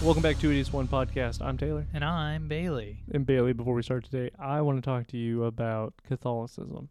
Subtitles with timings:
[0.00, 1.42] Welcome back to It Is One Podcast.
[1.42, 1.84] I'm Taylor.
[1.92, 3.02] And I'm Bailey.
[3.12, 6.88] And Bailey, before we start today, I want to talk to you about Catholicism.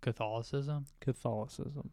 [0.00, 0.86] Catholicism?
[1.00, 1.90] Catholicism.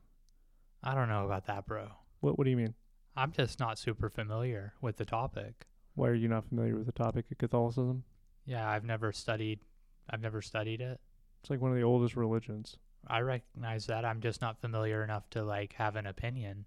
[0.83, 1.87] I don't know about that, bro.
[2.19, 2.75] What What do you mean?
[3.17, 5.65] I'm just not super familiar with the topic.
[5.95, 8.03] Why are you not familiar with the topic of Catholicism?
[8.45, 9.59] Yeah, I've never studied
[10.07, 10.99] I've never studied it.
[11.41, 12.77] It's like one of the oldest religions.
[13.07, 14.05] I recognize that.
[14.05, 16.65] I'm just not familiar enough to like have an opinion.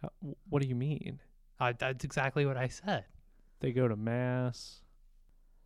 [0.00, 0.10] How,
[0.48, 1.18] what do you mean?
[1.60, 3.04] Uh, that's exactly what I said.
[3.60, 4.82] They go to mass.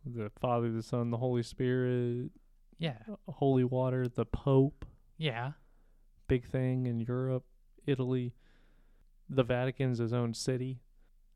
[0.05, 2.31] The Father, the Son, the Holy Spirit,
[2.77, 2.97] Yeah.
[3.09, 4.85] uh, holy water, the Pope,
[5.17, 5.53] Yeah.
[6.27, 7.45] big thing in Europe,
[7.85, 8.33] Italy.
[9.29, 10.81] The Vatican's his own city.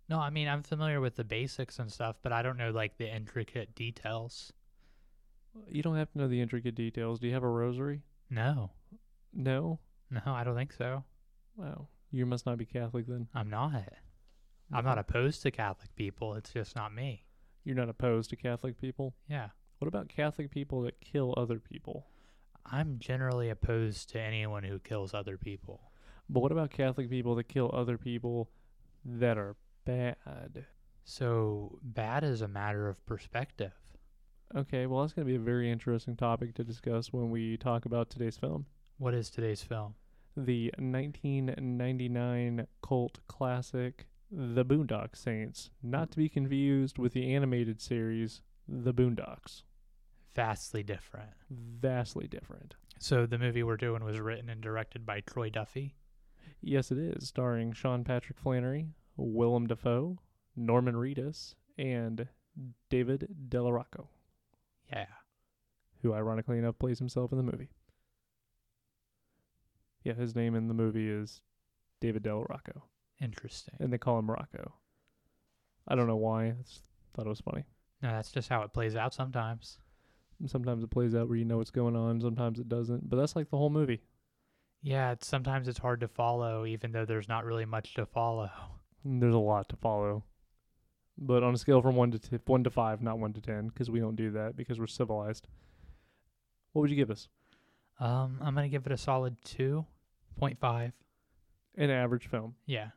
[0.10, 2.98] No, I mean I'm familiar with the basics and stuff, but I don't know like
[2.98, 4.52] the intricate details.
[5.70, 7.20] You don't have to know the intricate details.
[7.20, 8.02] Do you have a rosary?
[8.30, 8.72] No.
[9.34, 9.80] No.
[10.10, 11.04] No, I don't think so.
[11.56, 11.88] Wow.
[12.12, 13.28] You must not be Catholic then.
[13.34, 13.84] I'm not.
[14.72, 15.00] I'm not mm-hmm.
[15.00, 16.34] opposed to Catholic people.
[16.36, 17.24] It's just not me.
[17.64, 19.16] You're not opposed to Catholic people.
[19.30, 19.50] Yeah.
[19.80, 22.08] What about Catholic people that kill other people?
[22.66, 25.92] I'm generally opposed to anyone who kills other people.
[26.30, 28.50] But what about Catholic people that kill other people
[29.06, 30.66] that are bad?
[31.06, 33.72] So bad is a matter of perspective.
[34.56, 37.86] Okay, well, that's going to be a very interesting topic to discuss when we talk
[37.86, 38.66] about today's film.
[38.98, 39.96] What is today's film?
[40.36, 48.42] The 1999 cult classic, The Boondock Saints, not to be confused with the animated series,
[48.68, 49.64] The Boondocks.
[50.36, 51.32] Vastly different.
[51.50, 52.76] Vastly different.
[53.00, 55.96] So the movie we're doing was written and directed by Troy Duffy.
[56.62, 60.20] Yes, it is, starring Sean Patrick Flanery, Willem Dafoe,
[60.56, 62.28] Norman Reedus, and
[62.90, 64.10] David Della Rocco,
[64.92, 65.06] Yeah.
[66.02, 67.70] who ironically enough plays himself in the movie.
[70.04, 71.42] Yeah, his name in the movie is
[72.00, 72.84] David Della Rocco,
[73.22, 73.76] Interesting.
[73.80, 74.74] and they call him Rocco.
[75.88, 76.48] I don't know why.
[76.48, 76.84] I just
[77.14, 77.64] thought it was funny.
[78.02, 79.80] No, that's just how it plays out sometimes.
[80.46, 83.10] Sometimes it plays out where you know what's going on, sometimes it doesn't.
[83.10, 84.02] But that's like the whole movie.
[84.84, 88.52] Yeah, it's, sometimes it's hard to follow, even though there's not really much to follow.
[89.04, 90.24] And There's a lot to follow.
[91.18, 93.70] But on a scale from one to t- one to five, not one to ten,
[93.70, 95.48] because we don't do that because we're civilized.
[96.74, 97.28] What would you give us?
[98.00, 99.84] Um, I'm gonna give it a solid two
[100.38, 100.92] point five.
[101.76, 102.54] An average film.
[102.68, 102.90] Yeah.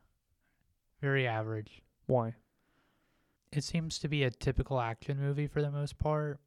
[1.01, 1.81] Very average.
[2.05, 2.35] Why?
[3.51, 6.39] It seems to be a typical action movie for the most part.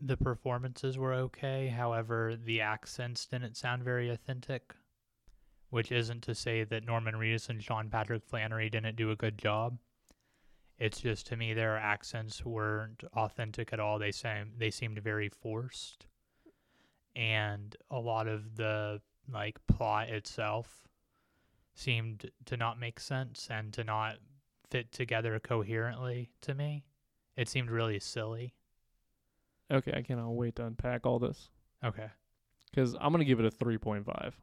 [0.00, 4.74] The performances were okay, however, the accents didn't sound very authentic.
[5.70, 9.38] Which isn't to say that Norman Reedus and Sean Patrick Flanery didn't do a good
[9.38, 9.78] job.
[10.78, 13.98] It's just to me their accents weren't authentic at all.
[13.98, 16.06] They seem they seemed very forced.
[17.16, 20.88] And a lot of the like plot itself
[21.74, 24.16] seemed to not make sense and to not
[24.70, 26.84] fit together coherently to me.
[27.36, 28.54] It seemed really silly.
[29.70, 31.48] Okay, I cannot wait to unpack all this
[31.82, 32.08] Okay.
[32.70, 34.36] because I'm gonna give it a three point five.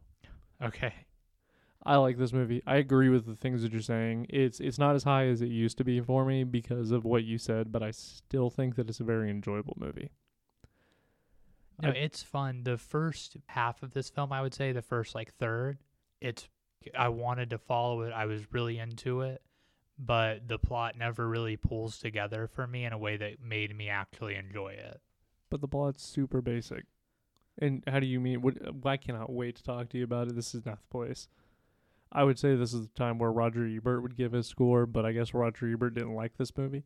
[0.62, 0.94] Okay.
[1.84, 2.62] I like this movie.
[2.68, 4.26] I agree with the things that you're saying.
[4.30, 7.24] It's it's not as high as it used to be for me because of what
[7.24, 10.10] you said, but I still think that it's a very enjoyable movie.
[11.82, 12.64] No, I- it's fun.
[12.64, 15.78] The first half of this film, I would say, the first like third,
[16.20, 16.50] it's
[16.98, 18.14] I wanted to follow it.
[18.14, 19.42] I was really into it,
[19.98, 23.90] but the plot never really pulls together for me in a way that made me
[23.90, 25.02] actually enjoy it.
[25.50, 26.86] But the plot's super basic.
[27.62, 28.42] And how do you mean?
[28.42, 30.36] What, I cannot wait to talk to you about it.
[30.36, 31.28] This is not the place.
[32.12, 35.06] I would say this is the time where Roger Ebert would give his score, but
[35.06, 36.84] I guess Roger Ebert didn't like this movie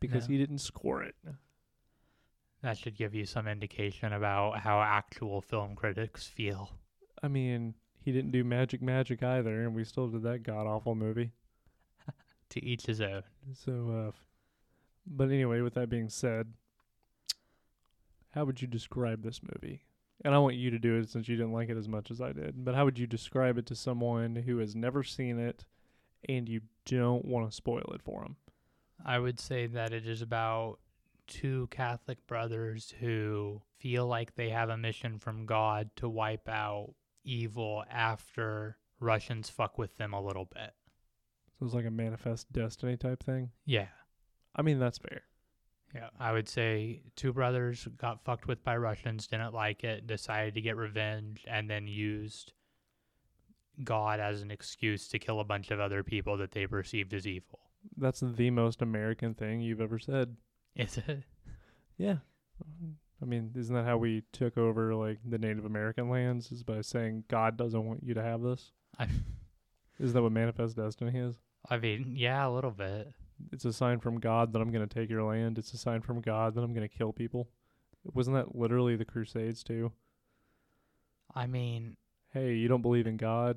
[0.00, 0.32] because No.
[0.32, 1.14] he didn't score it.
[2.62, 6.70] That should give you some indication about how actual film critics feel.
[7.22, 10.94] I mean, he didn't do Magic Magic either, and we still did that god awful
[10.94, 11.32] movie.
[12.50, 13.22] To each his own.
[13.52, 14.12] So, uh,
[15.06, 16.52] but anyway, with that being said,
[18.30, 19.82] how would you describe this movie?
[20.24, 22.20] And I want you to do it since you didn't like it as much as
[22.20, 22.64] I did.
[22.64, 25.64] But how would you describe it to someone who has never seen it
[26.28, 28.36] and you don't want to spoil it for them?
[29.04, 30.78] I would say that it is about
[31.26, 36.94] two Catholic brothers who feel like they have a mission from God to wipe out
[37.24, 40.72] evil after Russians fuck with them a little bit.
[41.58, 43.50] So it's like a manifest destiny type thing.
[43.64, 43.88] Yeah.
[44.56, 45.22] I mean, that's fair.
[45.94, 46.08] Yeah.
[46.18, 50.60] I would say two brothers got fucked with by Russians, didn't like it, decided to
[50.60, 52.52] get revenge, and then used
[53.82, 57.26] God as an excuse to kill a bunch of other people that they perceived as
[57.26, 57.60] evil.
[57.96, 60.36] That's the most American thing you've ever said.
[60.74, 61.22] Is it?
[61.96, 62.16] Yeah.
[63.24, 66.52] I mean, isn't that how we took over like the Native American lands?
[66.52, 68.72] Is by saying God doesn't want you to have this?
[68.98, 69.08] I-
[69.98, 71.36] Is that what manifest destiny is?
[71.70, 73.12] I mean, yeah, a little bit.
[73.52, 75.56] It's a sign from God that I'm going to take your land.
[75.56, 77.48] It's a sign from God that I'm going to kill people.
[78.12, 79.92] Wasn't that literally the Crusades too?
[81.32, 81.96] I mean,
[82.34, 83.56] Hey, you don't believe in God?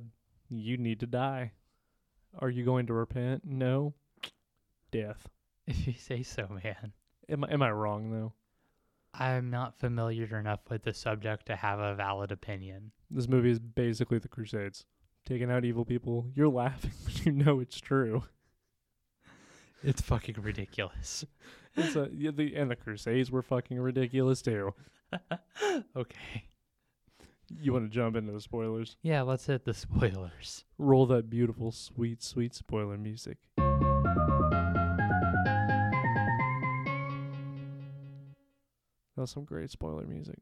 [0.51, 1.53] You need to die.
[2.37, 3.43] Are you going to repent?
[3.43, 3.95] No.
[4.91, 5.27] Death.
[5.67, 6.93] if you say so, man.
[7.27, 8.33] Am I, am I wrong though?
[9.19, 12.91] I'm not familiar enough with the subject to have a valid opinion.
[13.09, 14.85] This movie is basically the Crusades.
[15.25, 16.27] Taking out evil people.
[16.35, 18.23] You're laughing, but you know it's true.
[19.83, 21.25] It's fucking ridiculous.
[21.79, 24.73] It's a, yeah, the, and the Crusades were fucking ridiculous too.
[25.95, 26.45] okay.
[27.61, 28.97] You want to jump into the spoilers?
[29.03, 30.65] Yeah, let's hit the spoilers.
[30.79, 33.37] Roll that beautiful, sweet, sweet spoiler music.
[39.17, 40.37] That was some great spoiler music.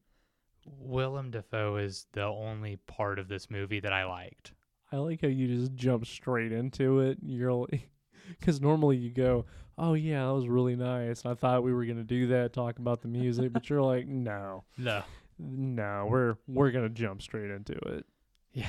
[0.66, 4.52] Willem Dafoe is the only part of this movie that I liked.
[4.92, 7.18] I like how you just jump straight into it.
[7.22, 7.90] You're like,
[8.38, 9.46] because normally you go,
[9.78, 13.02] "Oh yeah, that was really nice." I thought we were gonna do that, talk about
[13.02, 15.04] the music, but you're like, "No, No.
[15.40, 18.06] no, we're we're gonna jump straight into it."
[18.52, 18.68] Yeah.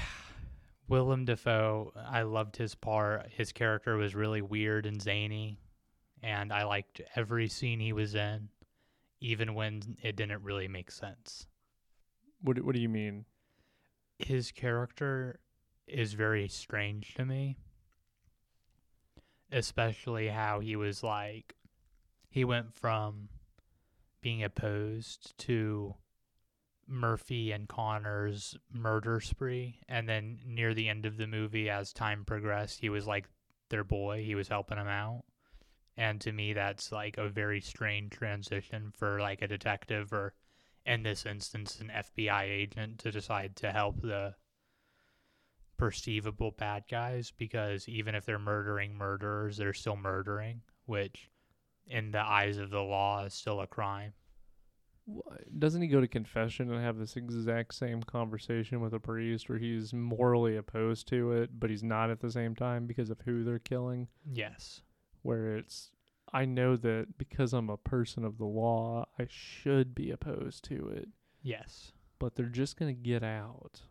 [0.89, 3.27] Willem Dafoe, I loved his part.
[3.31, 5.59] His character was really weird and zany,
[6.23, 8.49] and I liked every scene he was in,
[9.21, 11.47] even when it didn't really make sense.
[12.43, 13.25] What do- What do you mean?
[14.19, 15.41] His character
[15.87, 17.57] is very strange to me,
[19.53, 21.55] especially how he was like,
[22.29, 23.29] he went from
[24.21, 25.95] being opposed to
[26.89, 29.81] Murphy and Connor's murder spree.
[29.89, 33.29] And then near the end of the movie, as time progressed, he was like
[33.71, 34.25] their boy.
[34.25, 35.25] He was helping them out.
[35.97, 40.35] And to me, that's like a very strange transition for like a detective or,
[40.85, 44.35] in this instance, an FBI agent to decide to help the
[45.79, 51.31] perceivable bad guys because even if they're murdering murderers, they're still murdering, which
[51.87, 54.13] in the eyes of the law is still a crime.
[55.59, 59.59] Doesn't he go to confession and have this exact same conversation with a priest where
[59.59, 63.45] he's morally opposed to it, but he's not at the same time because of who
[63.45, 64.09] they're killing?
[64.33, 64.83] Yes.
[65.27, 65.91] Where it's,
[66.33, 70.89] I know that because I'm a person of the law, I should be opposed to
[70.89, 71.09] it,
[71.43, 71.93] Yes.
[72.19, 73.83] but they're just going to get out.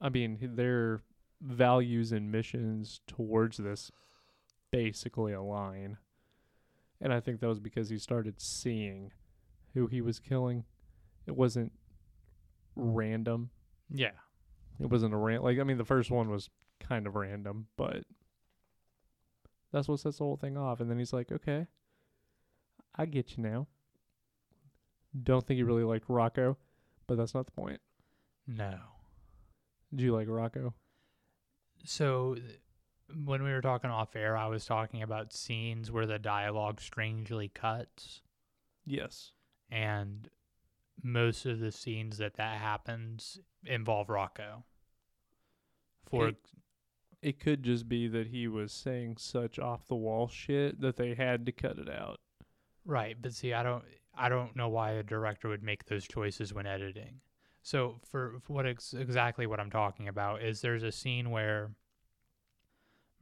[0.00, 1.02] I mean, their
[1.40, 3.90] values and missions towards this
[4.70, 5.98] basically align.
[7.00, 9.12] And I think that was because he started seeing
[9.74, 10.64] who he was killing.
[11.26, 11.72] It wasn't
[12.76, 13.50] random.
[13.90, 14.10] Yeah.
[14.80, 16.50] It wasn't a ran like I mean the first one was
[16.80, 18.04] kind of random, but
[19.74, 20.80] that's what sets the whole thing off.
[20.80, 21.66] And then he's like, Okay,
[22.94, 23.66] I get you now.
[25.22, 26.56] Don't think he really liked Rocco,
[27.06, 27.80] but that's not the point.
[28.46, 28.78] No.
[29.94, 30.74] Did you like Rocco?
[31.84, 32.36] So
[33.24, 37.48] when we were talking off air, I was talking about scenes where the dialogue strangely
[37.48, 38.22] cuts,
[38.84, 39.32] Yes.
[39.70, 40.28] and
[41.02, 44.64] most of the scenes that that happens involve Rocco.
[46.08, 46.50] For It-
[47.24, 51.14] It could just be that he was saying such off the wall shit that they
[51.14, 52.20] had to cut it out.
[52.84, 53.82] right, but see, I don't,
[54.14, 57.20] I don't know why a director would make those choices when editing.
[57.62, 61.70] So for, for what ex- exactly what I'm talking about is there's a scene where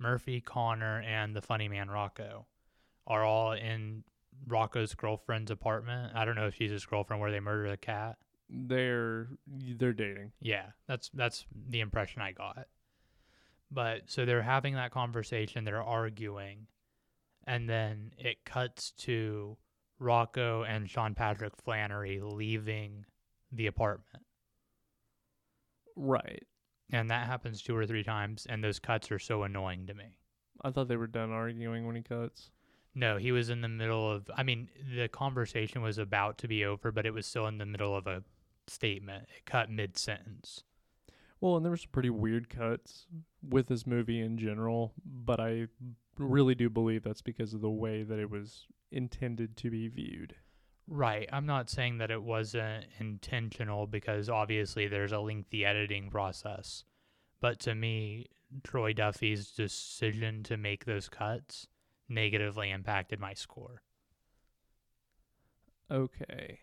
[0.01, 2.47] Murphy, Connor, and the funny man Rocco
[3.07, 4.03] are all in
[4.49, 6.13] Rocco's girlfriend's apartment.
[6.17, 8.17] I don't know if she's his girlfriend where they murder the cat.
[8.51, 10.33] They're they're dating.
[10.41, 12.67] Yeah, that's that's the impression I got.
[13.73, 16.67] But so they're having that conversation, they're arguing,
[17.47, 19.57] and then it cuts to
[19.99, 23.07] Rocco and Sean Patrick Flanery leaving
[23.51, 24.25] the apartment.
[25.97, 26.45] Right.
[26.91, 30.19] And that happens two or three times, and those cuts are so annoying to me.
[30.63, 32.51] I thought they were done arguing when he cuts.
[32.95, 34.31] No, he was in the middle of.
[34.37, 37.65] I mean, the conversation was about to be over, but it was still in the
[37.65, 38.23] middle of a
[38.67, 39.29] statement.
[39.35, 40.65] It cut mid sentence.
[41.43, 43.07] Well, and there were some pretty weird cuts
[43.47, 45.67] with this movie in general, but I
[46.17, 50.37] really do believe that's because of the way that it was intended to be viewed.
[50.87, 51.29] Right.
[51.33, 56.85] I'm not saying that it wasn't intentional because obviously there's a lengthy editing process.
[57.41, 58.29] But to me,
[58.63, 61.67] Troy Duffy's decision to make those cuts
[62.09, 63.83] negatively impacted my score.
[65.91, 66.61] Okay.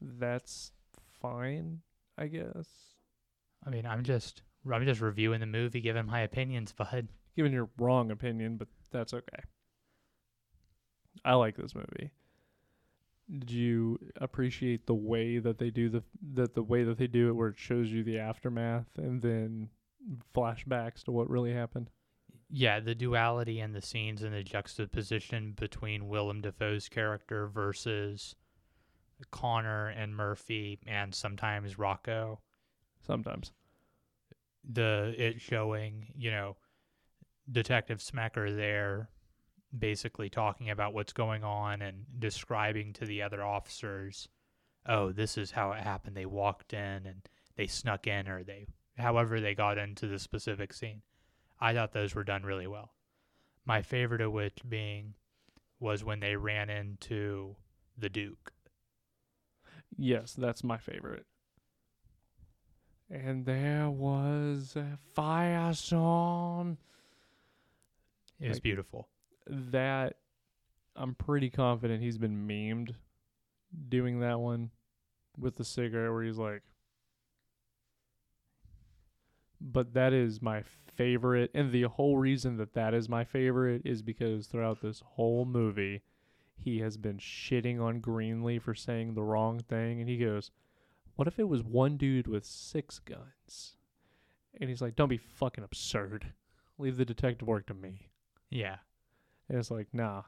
[0.00, 0.70] That's
[1.20, 1.80] fine,
[2.16, 2.93] I guess.
[3.66, 7.08] I mean, I'm just I'm just reviewing the movie, giving my opinions, bud.
[7.36, 9.42] Given your wrong opinion, but that's okay.
[11.24, 12.10] I like this movie.
[13.30, 16.02] Did you appreciate the way that they do the
[16.34, 19.70] that the way that they do it where it shows you the aftermath and then
[20.34, 21.90] flashbacks to what really happened?
[22.50, 28.36] Yeah, the duality in the scenes and the juxtaposition between Willem Dafoe's character versus
[29.30, 32.40] Connor and Murphy and sometimes Rocco.
[33.06, 33.52] Sometimes.
[34.68, 36.56] The it showing, you know,
[37.50, 39.10] Detective Smecker there
[39.76, 44.28] basically talking about what's going on and describing to the other officers,
[44.86, 46.16] oh, this is how it happened.
[46.16, 50.72] They walked in and they snuck in or they however they got into the specific
[50.72, 51.02] scene.
[51.60, 52.92] I thought those were done really well.
[53.64, 55.14] My favorite of which being
[55.80, 57.56] was when they ran into
[57.98, 58.52] the Duke.
[59.96, 61.26] Yes, that's my favorite.
[63.10, 66.78] And there was a fire song.
[68.40, 69.08] It was Like- beautiful.
[69.46, 70.16] That
[70.96, 72.94] I'm pretty confident he's been memed
[73.88, 74.70] doing that one
[75.36, 76.62] with the cigarette where he's like
[79.60, 84.02] but that is my favorite and the whole reason that that is my favorite is
[84.02, 86.02] because throughout this whole movie
[86.56, 90.50] he has been shitting on Greenly for saying the wrong thing and he goes
[91.16, 93.76] what if it was one dude with six guns?
[94.60, 96.32] And he's like don't be fucking absurd.
[96.78, 98.08] Leave the detective work to me.
[98.50, 98.76] Yeah.
[99.48, 100.22] and it's like nah.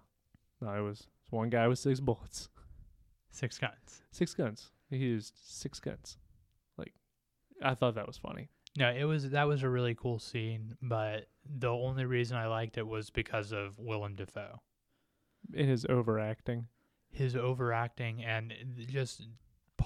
[0.60, 2.48] No it was one guy with six bullets.
[3.30, 4.02] Six guns.
[4.10, 4.70] six guns.
[4.90, 6.16] He used six guns.
[6.78, 6.94] Like
[7.62, 8.48] I thought that was funny.
[8.78, 12.76] No, it was that was a really cool scene, but the only reason I liked
[12.78, 14.60] it was because of Willem Dafoe.
[15.54, 16.66] in his overacting.
[17.10, 18.52] His overacting and
[18.88, 19.22] just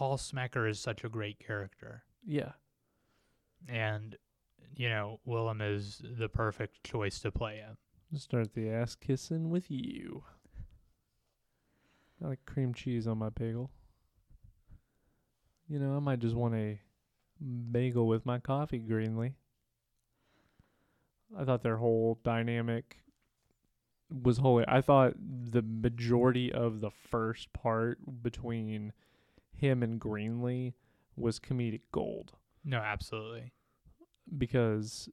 [0.00, 2.04] Paul Smecker is such a great character.
[2.26, 2.52] yeah
[3.68, 4.16] And
[4.74, 7.76] you know, Willem is the perfect choice to play him.
[8.16, 10.24] Start the ass kissing with you.
[12.24, 13.70] I like cream cheese on my bagel.
[15.68, 16.80] You know, I might just want a
[17.70, 19.34] bagel with my coffee, Greenly.
[21.38, 23.02] I thought their whole dynamic
[24.10, 24.64] was holy.
[24.66, 28.94] I thought the majority of the first part between
[29.60, 30.74] him and Greenly
[31.16, 32.32] was comedic gold.
[32.64, 33.52] No, absolutely.
[34.38, 35.08] because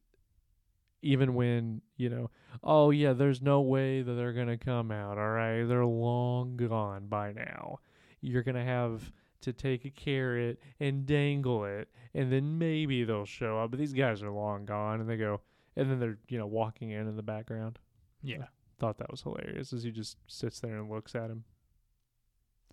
[1.03, 2.29] even when you know
[2.63, 5.63] oh yeah there's no way that they're going to come out all right?
[5.63, 7.79] They're long gone by now.
[8.21, 9.11] You're going to have
[9.41, 13.71] to take a carrot and dangle it and then maybe they'll show up.
[13.71, 15.41] But these guys are long gone and they go
[15.75, 17.79] and then they're you know walking in in the background.
[18.23, 18.45] Yeah.
[18.79, 21.43] thought that was hilarious as he just sits there and looks at him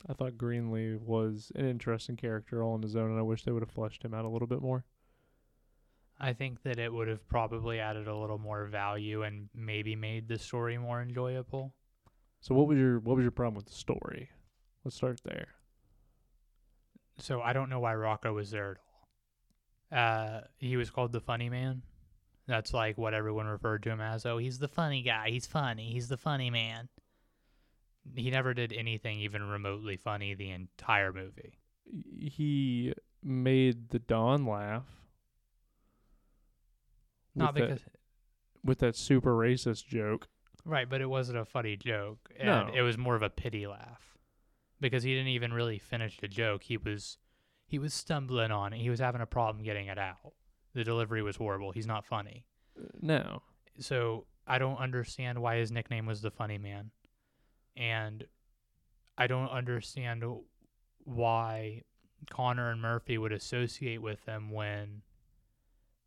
[0.08, 3.52] i thought greenly was an interesting character all on his own and i wish they
[3.52, 4.84] would have fleshed him out a little bit more
[6.18, 10.28] I think that it would have probably added a little more value and maybe made
[10.28, 11.74] the story more enjoyable.
[12.40, 14.30] So what was your what was your problem with the story?
[14.84, 15.48] Let's start there.
[17.18, 19.98] So I don't know why Rocco was there at all.
[19.98, 21.82] Uh, he was called the funny man.
[22.46, 24.26] That's like what everyone referred to him as.
[24.26, 25.30] Oh, he's the funny guy.
[25.30, 25.90] He's funny.
[25.92, 26.88] He's the funny man.
[28.14, 31.58] He never did anything even remotely funny the entire movie.
[32.18, 32.92] He
[33.22, 34.84] made the Don laugh.
[37.34, 37.92] Not because that,
[38.62, 40.28] with that super racist joke.
[40.64, 42.70] right, but it wasn't a funny joke, and No.
[42.74, 44.16] it was more of a pity laugh
[44.80, 46.64] because he didn't even really finish the joke.
[46.64, 47.18] He was
[47.66, 48.80] he was stumbling on it.
[48.80, 50.34] He was having a problem getting it out.
[50.74, 51.72] The delivery was horrible.
[51.72, 52.44] He's not funny.
[52.78, 53.42] Uh, No.
[53.80, 56.90] so I don't understand why his nickname was the funny man.
[57.76, 58.24] And
[59.16, 60.24] I don't understand
[61.04, 61.82] why
[62.30, 65.02] Connor and Murphy would associate with them when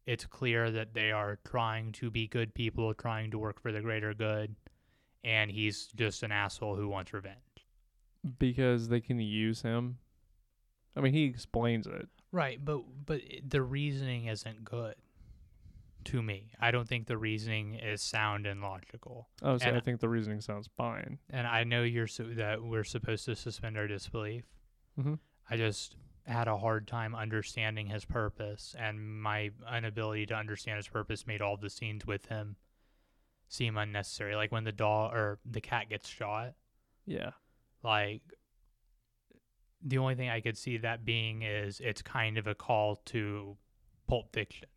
[0.05, 3.81] it's clear that they are trying to be good people, trying to work for the
[3.81, 4.55] greater good,
[5.23, 7.35] and he's just an asshole who wants revenge.
[8.39, 9.97] Because they can use him.
[10.95, 12.07] I mean, he explains it.
[12.31, 14.95] Right, but but the reasoning isn't good
[16.07, 16.51] to me.
[16.59, 19.29] I don't think the reasoning is sound and logical.
[19.41, 21.19] Oh, so And- I think the reasoning sounds fine.
[21.29, 24.45] and I know you're so that we're supposed to suspend our disbelief.
[24.99, 25.15] Mm-hmm.
[25.49, 25.95] I just
[26.25, 31.41] had a hard time understanding his purpose, and my inability to understand his purpose made
[31.41, 32.57] all the scenes with him
[33.47, 34.35] seem unnecessary.
[34.35, 36.53] Like when the dog or the cat gets shot,
[37.05, 37.31] Yeah.
[37.83, 38.21] like
[39.81, 43.57] the only thing I could see that being is it's kind of a call to
[44.07, 44.67] Pulp Fiction.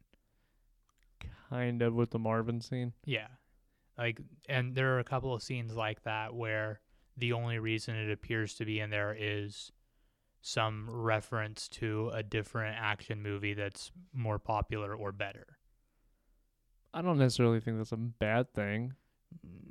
[1.50, 2.92] Kind of with the Marvin scene.
[3.04, 3.26] Yeah.
[3.98, 6.80] Like and there are a couple of scenes like that where
[7.16, 9.72] the only reason it appears to be in there is
[10.42, 15.58] some reference to a different action movie that's more popular or better.
[16.94, 18.94] I don't necessarily think that's a bad thing.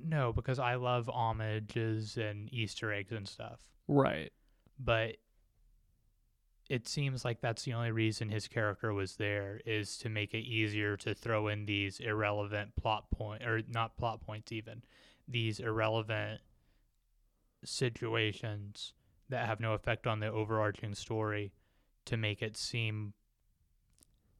[0.06, 3.60] No, because I love homages and Easter eggs and stuff.
[3.88, 4.32] Right.
[4.80, 5.18] But
[6.70, 10.46] it seems like that's the only reason his character was there is to make it
[10.46, 14.84] easier to throw in these irrelevant plot point or not plot points even
[15.28, 16.42] these irrelevant
[17.66, 18.94] situations
[19.30, 21.52] that have no effect on the overarching story
[22.06, 23.14] to make it seem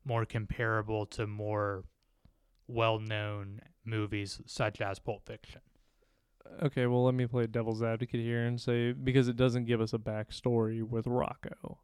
[0.06, 1.84] more comparable to more
[2.68, 5.62] well-known movies such as Pulp Fiction.
[6.64, 9.94] Okay, well, let me play devil's advocate here and say because it doesn't give us
[9.94, 11.80] a backstory with Rocco.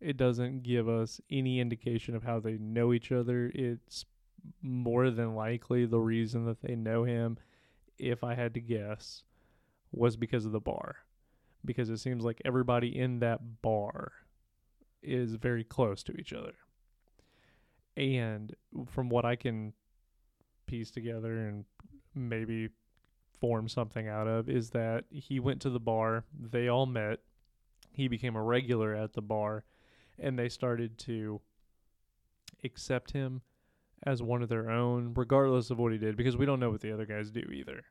[0.00, 3.50] It doesn't give us any indication of how they know each other.
[3.54, 4.04] It's
[4.62, 7.38] more than likely the reason that they know him,
[7.98, 9.24] if I had to guess,
[9.90, 10.96] was because of the bar.
[11.64, 14.12] Because it seems like everybody in that bar
[15.02, 16.54] is very close to each other.
[17.96, 18.54] And
[18.86, 19.72] from what I can
[20.66, 21.64] piece together and
[22.14, 22.68] maybe
[23.40, 27.20] form something out of is that he went to the bar, they all met,
[27.92, 29.64] he became a regular at the bar,
[30.18, 31.40] and they started to
[32.64, 33.42] accept him
[34.04, 36.80] as one of their own, regardless of what he did, because we don't know what
[36.80, 37.82] the other guys do either.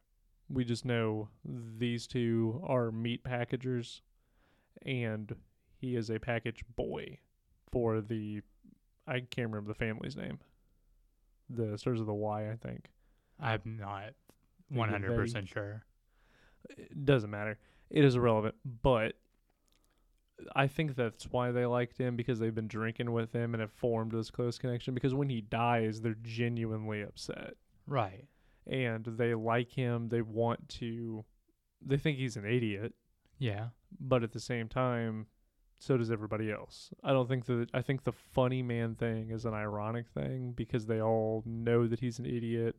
[0.49, 4.01] We just know these two are meat packagers,
[4.85, 5.35] and
[5.77, 7.19] he is a package boy
[7.71, 8.41] for the.
[9.05, 10.39] I can't remember the family's name.
[11.49, 12.89] The starts with a Y, I think.
[13.39, 14.13] I'm not
[14.69, 15.83] 100 percent sure.
[16.69, 17.57] It doesn't matter.
[17.89, 19.13] It is irrelevant, but
[20.55, 23.71] I think that's why they liked him because they've been drinking with him and have
[23.71, 24.93] formed this close connection.
[24.93, 27.55] Because when he dies, they're genuinely upset
[27.87, 28.25] Right.
[28.67, 30.09] and they like him.
[30.09, 31.25] They want to.
[31.81, 32.93] They think he's an idiot,
[33.39, 33.69] Yeah.
[33.99, 35.27] but at the same time,
[35.79, 36.91] so does everybody else.
[37.03, 37.69] I don't think that.
[37.73, 41.99] I think the funny man thing is an ironic thing because they all know that
[41.99, 42.75] he's an idiot.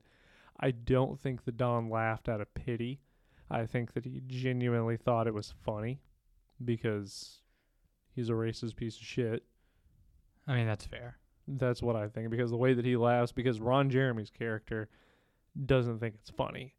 [0.61, 3.01] I don't think that Don laughed out of pity.
[3.51, 6.01] I think that he genuinely thought it was funny
[6.65, 7.43] because
[8.19, 9.45] he's a racist piece of shit.
[10.47, 11.19] I mean that's fair.
[11.47, 14.89] That's what I think because the way that he laughs because Ron Jeremy's character
[15.65, 16.75] doesn't think it's funny.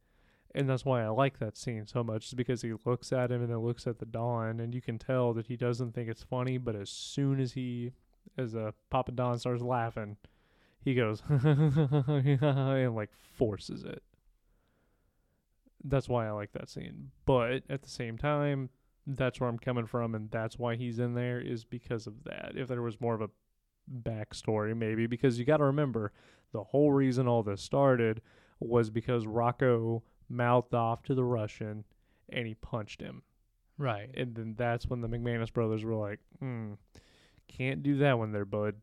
[0.53, 3.41] And that's why I like that scene so much is because he looks at him
[3.41, 6.23] and then looks at the Don and you can tell that he doesn't think it's
[6.23, 7.93] funny, but as soon as he
[8.37, 10.17] as uh, Papa Don starts laughing,
[10.81, 14.03] he goes and like forces it.
[15.85, 17.11] That's why I like that scene.
[17.25, 18.69] But at the same time,
[19.15, 22.53] that's where I'm coming from and that's why he's in there is because of that.
[22.55, 23.29] If there was more of a
[24.03, 26.11] backstory maybe because you got to remember
[26.51, 28.21] the whole reason all this started
[28.59, 31.85] was because Rocco mouthed off to the Russian
[32.29, 33.23] and he punched him.
[33.77, 34.09] Right.
[34.15, 36.73] And then that's when the McManus brothers were like, hmm,
[37.47, 38.75] can't do that one there, bud.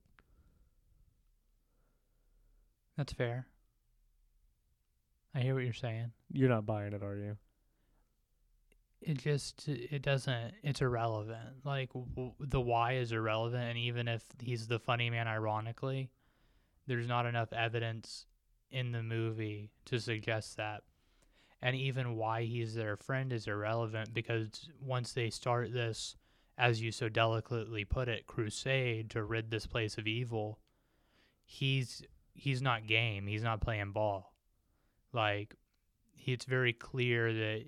[2.96, 3.46] That's fair.
[5.34, 6.12] I hear what you're saying.
[6.32, 7.36] You're not buying it, are you?
[9.06, 11.64] It just it doesn't it's irrelevant.
[11.64, 16.10] Like w- the why is irrelevant and even if he's the funny man ironically,
[16.88, 18.26] there's not enough evidence
[18.72, 20.82] in the movie to suggest that.
[21.62, 26.16] And even why he's their friend is irrelevant because once they start this
[26.58, 30.58] as you so delicately put it, crusade to rid this place of evil,
[31.44, 32.02] he's
[32.34, 33.28] he's not game.
[33.28, 34.34] He's not playing ball.
[35.12, 35.54] Like
[36.26, 37.66] it's very clear that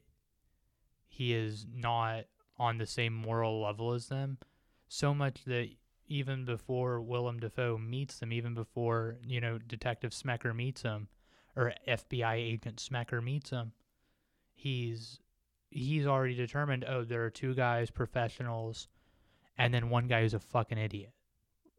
[1.18, 2.26] he is not
[2.58, 4.38] on the same moral level as them.
[4.86, 5.68] So much that
[6.06, 11.08] even before Willem Dafoe meets them, even before you know Detective Smecker meets him,
[11.56, 13.72] or FBI agent Smecker meets him,
[14.54, 15.18] he's
[15.70, 16.84] he's already determined.
[16.84, 18.86] Oh, there are two guys, professionals,
[19.58, 21.14] and then one guy who's a fucking idiot.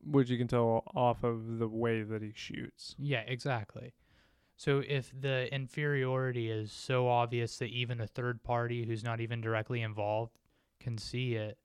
[0.04, 2.94] Which you can tell off of the way that he shoots.
[3.00, 3.94] Yeah, exactly.
[4.60, 9.40] So if the inferiority is so obvious that even a third party who's not even
[9.40, 10.38] directly involved
[10.82, 11.58] can see it,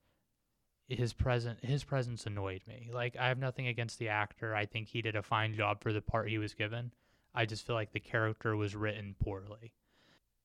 [0.89, 2.91] his present his presence annoyed me.
[2.95, 4.55] Like I have nothing against the actor.
[4.55, 6.93] I think he did a fine job for the part he was given.
[7.35, 9.73] I just feel like the character was written poorly.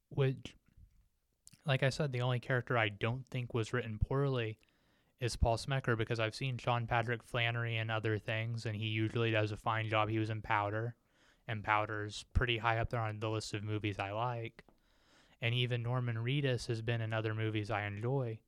[0.10, 0.56] Which
[1.68, 4.58] like I said, the only character I don't think was written poorly
[5.22, 9.30] is Paul Smecker because I've seen Sean Patrick Flanery and other things and he usually
[9.30, 10.10] does a fine job.
[10.10, 10.96] He was in Powder
[11.50, 14.64] and Powder's pretty high up there on the list of movies I like.
[15.42, 18.40] And even Norman Reedus has been in other movies I enjoy.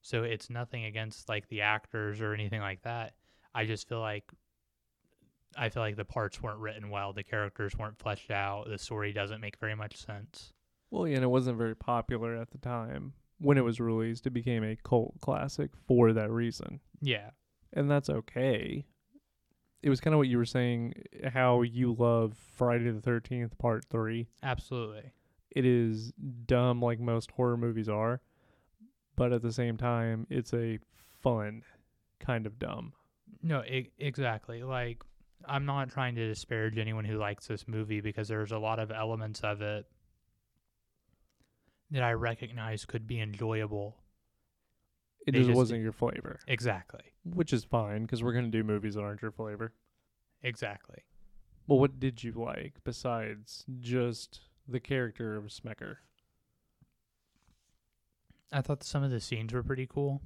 [0.00, 3.14] So it's nothing against like the actors or anything like that.
[3.54, 4.24] I just feel like
[5.56, 9.12] I feel like the parts weren't written well, the characters weren't fleshed out, the story
[9.12, 10.52] doesn't make very much sense.
[10.90, 13.12] Well, yeah, and it wasn't very popular at the time.
[13.38, 16.80] When it was released, it became a cult classic for that reason.
[17.00, 17.30] Yeah.
[17.72, 18.86] And that's okay.
[19.82, 20.94] It was kind of what you were saying,
[21.32, 24.28] how you love Friday the 13th, part three.
[24.42, 25.12] Absolutely.
[25.50, 26.12] It is
[26.46, 28.20] dumb like most horror movies are,
[29.16, 30.78] but at the same time, it's a
[31.20, 31.62] fun
[32.20, 32.92] kind of dumb.
[33.42, 34.62] No, I- exactly.
[34.62, 35.02] Like,
[35.46, 38.92] I'm not trying to disparage anyone who likes this movie because there's a lot of
[38.92, 39.86] elements of it
[41.90, 43.96] that I recognize could be enjoyable.
[45.26, 47.02] It just just- wasn't your flavor, Exactly.
[47.24, 49.72] which is fine because we're gonna do movies that aren't your flavor.
[50.42, 51.04] Exactly.
[51.68, 55.98] Well, what did you like besides just the character of Smecker?
[58.50, 60.20] I thought some of the scenes were pretty cool,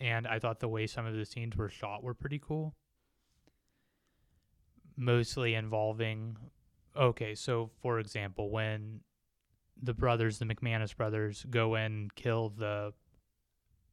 [0.00, 2.74] and I thought the way some of the scenes were shot were pretty cool.
[4.96, 6.36] Mostly involving,
[6.96, 9.00] okay, so for example, when
[9.80, 12.92] the brothers, the McManus brothers, go and kill the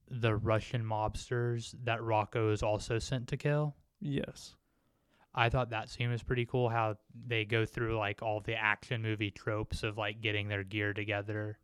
[0.09, 3.75] the Russian mobsters that Rocco is also sent to kill.
[3.99, 4.55] Yes.
[5.33, 6.67] I thought that scene was pretty cool.
[6.69, 6.95] How
[7.27, 11.57] they go through like all the action movie tropes of like getting their gear together,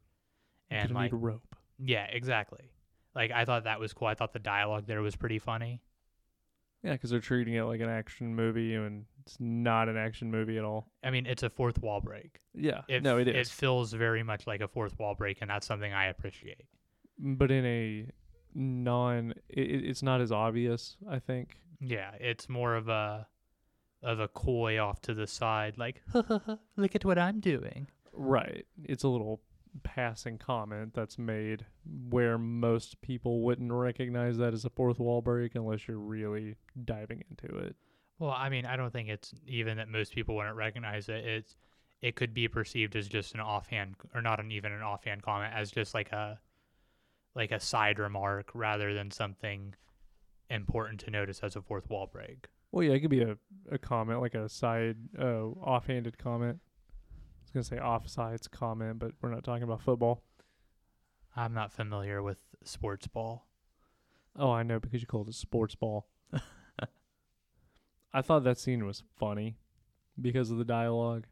[0.69, 1.55] and like rope.
[1.77, 2.71] yeah, exactly.
[3.13, 4.07] Like I thought that was cool.
[4.07, 5.81] I thought the dialogue there was pretty funny.
[6.83, 10.57] Yeah, because they're treating it like an action movie, and it's not an action movie
[10.57, 10.87] at all.
[11.03, 12.39] I mean, it's a fourth wall break.
[12.53, 13.47] Yeah, It, no, it is.
[13.47, 16.61] it feels very much like a fourth wall break, and that's something I appreciate.
[17.19, 18.05] but in a
[18.57, 20.97] non, it, it- it's not as obvious.
[21.09, 21.61] I think.
[21.79, 23.27] Yeah, it's more of a
[24.03, 26.01] of a coy off to the side, like
[26.75, 27.87] look at what I'm doing.
[28.13, 28.65] Right.
[28.83, 29.41] It's a little
[29.83, 31.65] passing comment that's made
[32.09, 37.23] where most people wouldn't recognize that as a fourth wall break unless you're really diving
[37.29, 37.75] into it.
[38.19, 41.23] Well, I mean, I don't think it's even that most people wouldn't recognize it.
[41.25, 41.55] It's
[42.01, 45.53] it could be perceived as just an offhand, or not an even an offhand comment,
[45.55, 46.39] as just like a
[47.37, 49.75] like a side remark rather than something
[50.49, 52.47] important to notice as a fourth wall break.
[52.71, 53.37] Well, yeah, it could be a,
[53.71, 56.59] a comment, like a side, uh, offhanded comment.
[56.59, 60.23] I was going to say offsides comment, but we're not talking about football.
[61.35, 63.45] I'm not familiar with sports ball.
[64.35, 66.07] Oh, I know because you called it sports ball.
[68.13, 69.57] I thought that scene was funny
[70.19, 71.27] because of the dialogue.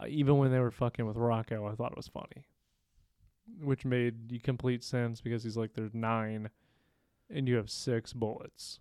[0.00, 2.46] Uh, even when they were fucking with Rocco, I thought it was funny,
[3.60, 6.50] which made complete sense because he's like, "There's nine,
[7.30, 8.80] and you have six bullets.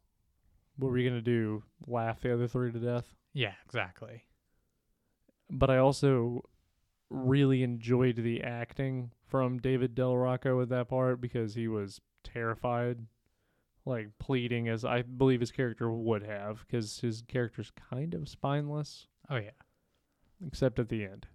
[0.77, 1.63] What were you gonna do?
[1.85, 4.23] Laugh the other three to death?" Yeah, exactly.
[5.49, 6.43] But I also
[7.09, 13.05] really enjoyed the acting from David Della Rocco at that part because he was terrified,
[13.85, 19.07] like pleading as I believe his character would have, because his character's kind of spineless,
[19.29, 19.51] Oh yeah.
[20.45, 21.27] except at the end.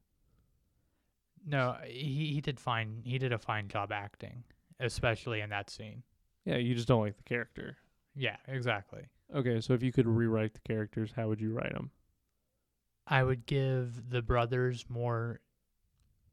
[1.44, 3.02] No, he he did fine.
[3.05, 4.44] He did a fine job acting,
[4.81, 6.02] especially in that scene.
[6.44, 7.76] Yeah, you just don't like the character.
[8.14, 9.02] Yeah, exactly.
[9.35, 11.90] Okay, so if you could rewrite the characters, how would you write them?
[13.07, 15.40] I would give the brothers more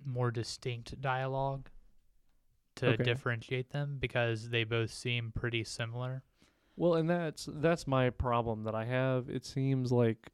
[0.06, 1.70] more distinct dialogue
[2.76, 3.04] to Okay.
[3.04, 6.24] differentiate them because they both seem pretty similar.
[6.78, 9.30] Well, and that's that's my problem that I have.
[9.30, 10.32] It seems like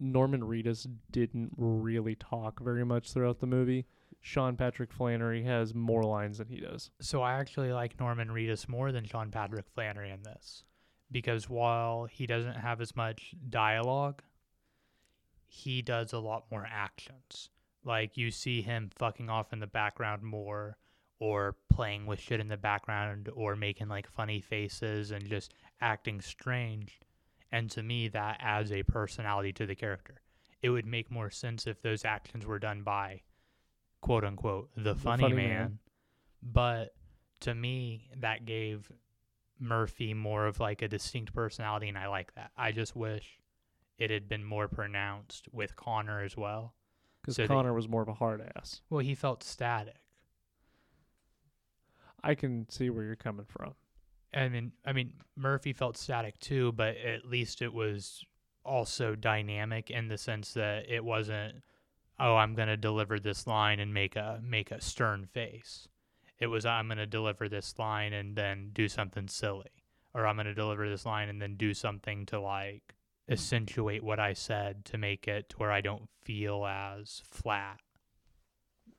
[0.00, 3.86] Norman Reedus didn't really talk very much throughout the movie.
[4.20, 6.90] Sean Patrick Flanery has more lines than he does.
[7.00, 10.64] So I actually like Norman Reedus more than Sean Patrick Flanery in this
[11.12, 14.22] because while he doesn't have as much dialogue,
[15.46, 17.50] he does a lot more actions.
[17.84, 20.76] Like you see him fucking off in the background more
[21.18, 26.20] or playing with shit in the background or making like funny faces and just acting
[26.20, 27.00] strange.
[27.52, 30.20] And to me that adds a personality to the character.
[30.62, 33.22] It would make more sense if those actions were done by
[34.00, 35.48] quote unquote the funny, funny man.
[35.48, 35.78] man.
[36.42, 36.94] But
[37.40, 38.90] to me that gave
[39.58, 42.50] Murphy more of like a distinct personality and I like that.
[42.56, 43.38] I just wish
[43.98, 46.74] it had been more pronounced with Connor as well.
[47.20, 48.80] Because So Connor was more of a hard ass.
[48.88, 49.96] Well, he felt static.
[52.22, 53.74] I can see where you're coming from.
[54.32, 58.24] I mean, I mean, Murphy felt static too, but at least it was
[58.64, 61.62] also dynamic in the sense that it wasn't,
[62.18, 65.88] oh, I'm gonna deliver this line and make a make a stern face.
[66.38, 69.70] It was I'm gonna deliver this line and then do something silly,
[70.14, 72.94] or I'm gonna deliver this line and then do something to like
[73.28, 77.80] accentuate what I said to make it to where I don't feel as flat.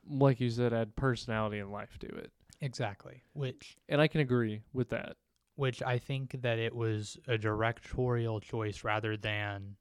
[0.10, 2.32] Like you said, add personality and life to it.
[2.62, 3.24] Exactly.
[3.34, 5.17] Which And I can agree with that.
[5.56, 9.76] which I think that it was a directorial choice rather than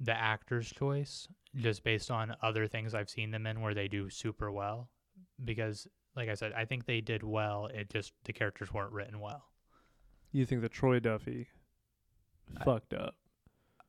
[0.00, 4.08] the actor's choice, just based on other things I've seen them in where they do
[4.10, 4.88] super well.
[5.44, 7.66] Because, like I said, I think they did well.
[7.66, 9.44] It just the characters weren't written well.
[10.32, 11.48] You think that Troy Duffy
[12.56, 13.14] I- fucked up?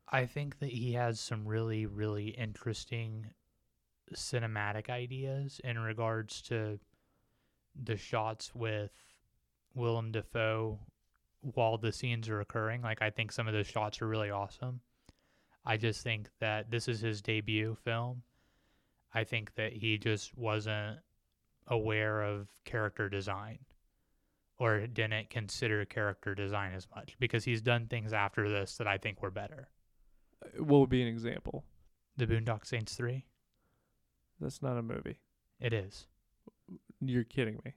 [0.09, 3.31] I think that he has some really, really interesting
[4.13, 6.79] cinematic ideas in regards to
[7.83, 8.91] the shots with
[9.73, 10.79] Willem Dafoe
[11.41, 12.81] while the scenes are occurring.
[12.81, 14.81] Like I think some of those shots are really awesome.
[15.65, 18.21] I just think that this is his debut film.
[19.13, 20.99] I think that he just wasn't
[21.67, 23.59] aware of character design
[24.57, 28.97] or didn't consider character design as much because he's done things after this that I
[28.97, 29.69] think were better.
[30.43, 31.65] Uh, What would be an example?
[32.17, 33.25] The Boondock Saints 3?
[34.39, 35.19] That's not a movie.
[35.59, 36.07] It is.
[37.07, 37.73] You're kidding me.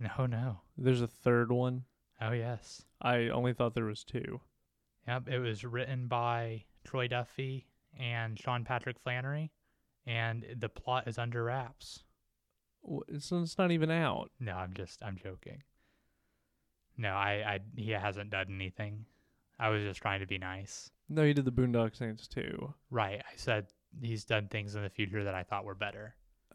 [0.00, 0.60] No, no.
[0.76, 1.84] There's a third one.
[2.20, 2.82] Oh, yes.
[3.00, 4.40] I only thought there was two.
[5.06, 7.66] Yep, it was written by Troy Duffy
[7.98, 9.50] and Sean Patrick Flanery,
[10.06, 12.04] and the plot is under wraps.
[13.18, 14.30] So it's not even out.
[14.38, 15.62] No, I'm just I'm joking.
[16.96, 19.06] No, I, I he hasn't done anything.
[19.58, 20.90] I was just trying to be nice.
[21.08, 22.74] No, he did the Boondock Saints too.
[22.90, 23.20] Right.
[23.20, 23.66] I said
[24.00, 26.14] he's done things in the future that I thought were better.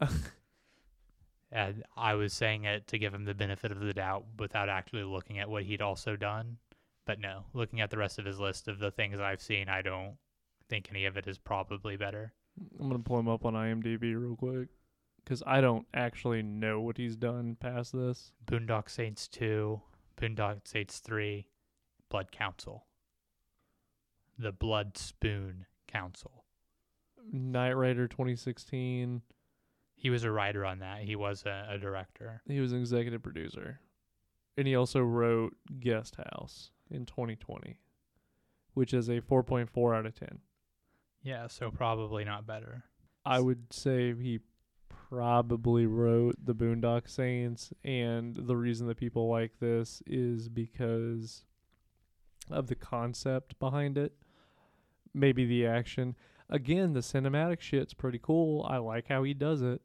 [1.54, 5.04] and I was saying it to give him the benefit of the doubt without actually
[5.04, 6.58] looking at what he'd also done.
[7.06, 9.80] But no, looking at the rest of his list of the things I've seen, I
[9.80, 10.16] don't
[10.68, 12.32] think any of it is probably better.
[12.80, 14.68] I'm gonna pull him up on IMDb real quick
[15.24, 18.32] because I don't actually know what he's done past this.
[18.44, 19.80] Boondock Saints 2,
[20.20, 21.46] Boondock Saints 3,
[22.08, 22.84] Blood Council.
[24.36, 26.44] The Blood Spoon Council.
[27.32, 29.22] Knight Rider 2016.
[30.04, 31.00] He was a writer on that.
[31.00, 32.42] He was a, a director.
[32.46, 33.80] He was an executive producer,
[34.54, 37.78] and he also wrote Guest House in 2020,
[38.74, 40.40] which is a 4.4 out of 10.
[41.22, 42.84] Yeah, so probably not better.
[43.24, 44.40] I would say he
[44.90, 51.46] probably wrote the Boondock Saints, and the reason that people like this is because
[52.50, 54.12] of the concept behind it.
[55.14, 56.14] Maybe the action.
[56.50, 58.66] Again, the cinematic shit's pretty cool.
[58.68, 59.80] I like how he does it.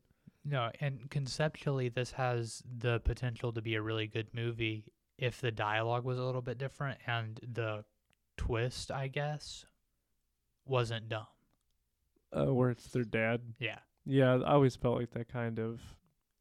[0.49, 4.85] No, and conceptually, this has the potential to be a really good movie
[5.17, 7.83] if the dialogue was a little bit different and the
[8.37, 9.65] twist, I guess,
[10.65, 11.27] wasn't dumb.
[12.35, 13.41] Uh, where it's their dad.
[13.59, 13.79] Yeah.
[14.05, 15.81] Yeah, I always felt like that kind of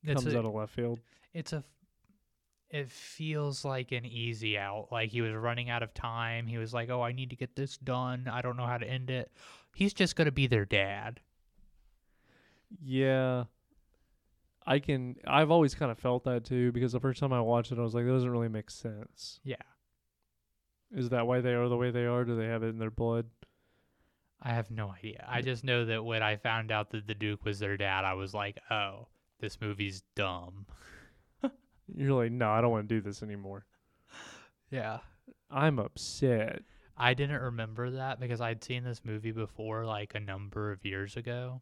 [0.05, 1.01] It's comes a, out of left field.
[1.35, 1.63] it's a
[2.71, 6.75] it feels like an easy out like he was running out of time he was
[6.75, 9.31] like oh i need to get this done i don't know how to end it
[9.75, 11.21] he's just going to be their dad
[12.83, 13.45] Yeah.
[14.69, 17.73] I can I've always kind of felt that too because the first time I watched
[17.73, 19.41] it I was like that doesn't really make sense.
[19.43, 19.57] yeah
[20.95, 22.25] Is that why they are the way they are?
[22.25, 23.27] Do they have it in their blood?
[24.41, 27.45] i have no idea i just know that when i found out that the duke
[27.45, 29.09] was their dad i was like oh
[29.41, 30.65] this movie's dumb
[31.97, 33.67] You're like, "No, I don't want to do this anymore."
[34.71, 34.99] yeah
[35.51, 36.63] I'm upset.
[36.97, 41.17] i didn't remember that because i'd seen this movie before like a number of years
[41.17, 41.61] ago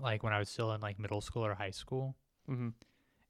[0.00, 2.70] like when i was still in like middle school or high school hmm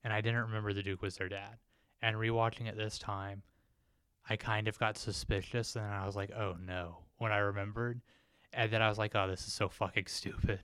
[0.04, 1.56] and I didn't remember the Duke was their dad.
[2.02, 3.42] And rewatching it this time,
[4.28, 8.02] I kind of got suspicious, and then I was like, "Oh no!" When I remembered,
[8.52, 10.60] and then I was like, "Oh, this is so fucking stupid."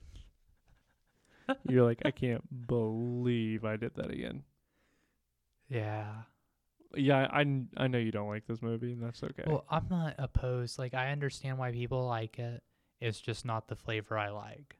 [1.67, 4.43] You're like, "I can't believe I did that again."
[5.67, 6.23] Yeah.
[6.93, 7.45] Yeah, I,
[7.77, 9.43] I know you don't like this movie, and that's okay.
[9.47, 10.77] Well, I'm not opposed.
[10.77, 12.61] Like, I understand why people like it.
[12.99, 14.75] It's just not the flavor I like.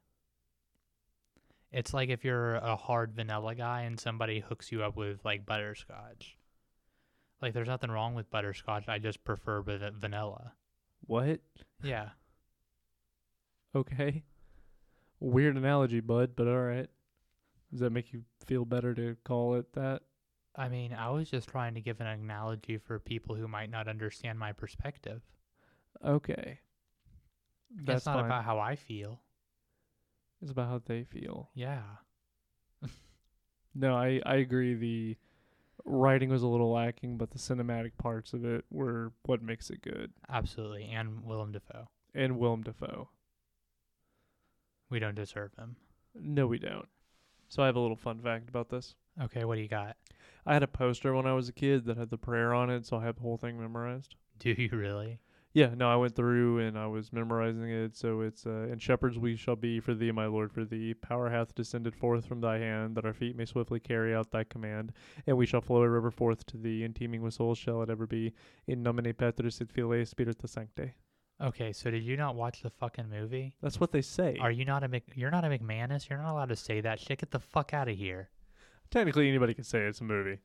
[1.72, 5.46] It's like if you're a hard vanilla guy and somebody hooks you up with like
[5.46, 6.36] butterscotch.
[7.40, 8.88] Like, there's nothing wrong with butterscotch.
[8.88, 10.52] I just prefer va- vanilla.
[11.06, 11.40] what?
[11.82, 12.10] Yeah.
[13.74, 14.22] Okay.
[15.18, 16.90] Weird analogy, bud, but all right.
[17.70, 20.02] Does that make you feel better to call it that?
[20.54, 23.88] I mean, I was just trying to give an analogy for people who might not
[23.88, 25.22] understand my perspective.
[26.06, 26.58] Okay.
[27.74, 28.26] That's not fine.
[28.26, 29.21] about how I feel.
[30.42, 31.50] It's about how they feel.
[31.54, 31.82] Yeah.
[33.74, 34.74] No, I I agree.
[34.74, 35.16] The
[35.86, 39.80] writing was a little lacking, but the cinematic parts of it were what makes it
[39.80, 40.12] good.
[40.28, 40.90] Absolutely.
[40.92, 41.88] And Willem Dafoe.
[42.14, 43.08] And Willem Dafoe.
[44.90, 45.76] We don't deserve him.
[46.14, 46.86] No, we don't.
[47.48, 48.94] So I have a little fun fact about this.
[49.22, 49.96] Okay, what do you got?
[50.44, 52.84] I had a poster when I was a kid that had the prayer on it,
[52.84, 54.16] so I have the whole thing memorized.
[54.38, 55.18] Do you really?
[55.54, 57.94] Yeah, no, I went through and I was memorizing it.
[57.94, 60.94] So it's uh, and shepherds we shall be for thee, my Lord, for thee.
[60.94, 64.44] Power hath descended forth from thy hand, that our feet may swiftly carry out thy
[64.44, 64.92] command.
[65.26, 67.90] And we shall flow a river forth to thee, and teeming with souls shall it
[67.90, 68.32] ever be.
[68.66, 70.92] In nomine Patris et Filii Spiritus Sancte.
[71.42, 73.54] Okay, so did you not watch the fucking movie?
[73.60, 74.38] That's what they say.
[74.40, 76.08] Are you not a Mc- you're not a McManus?
[76.08, 77.18] You're not allowed to say that shit.
[77.18, 78.30] Get the fuck out of here.
[78.90, 80.38] Technically, anybody can say it's a movie,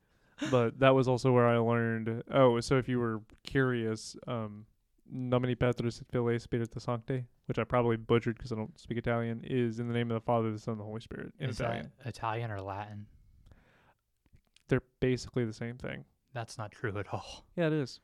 [0.50, 2.24] but that was also where I learned.
[2.32, 4.64] Oh, so if you were curious, um,
[5.10, 9.42] nomine Patris et Filii Spiritus Sancte, which I probably butchered because I don't speak Italian,
[9.44, 11.60] is in the name of the Father, the Son, and the Holy Spirit in Is
[11.60, 11.90] Italian.
[12.04, 13.06] Italian or Latin?
[14.68, 16.04] They're basically the same thing.
[16.34, 17.46] That's not true at all.
[17.56, 18.00] Yeah, it is.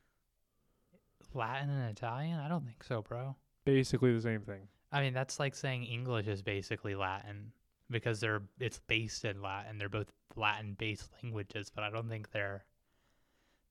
[1.33, 2.39] Latin and Italian?
[2.39, 3.35] I don't think so, bro.
[3.65, 4.67] Basically the same thing.
[4.91, 7.51] I mean, that's like saying English is basically Latin
[7.89, 9.77] because they're it's based in Latin.
[9.77, 12.65] They're both Latin-based languages, but I don't think they're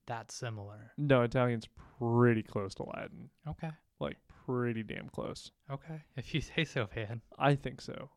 [0.07, 0.93] that similar.
[0.97, 3.31] No, Italian's pretty close to Latin.
[3.49, 3.71] Okay.
[4.01, 5.51] Like pretty damn close.
[5.71, 6.03] Okay.
[6.17, 7.21] If you say so, man.
[7.39, 8.11] I think so.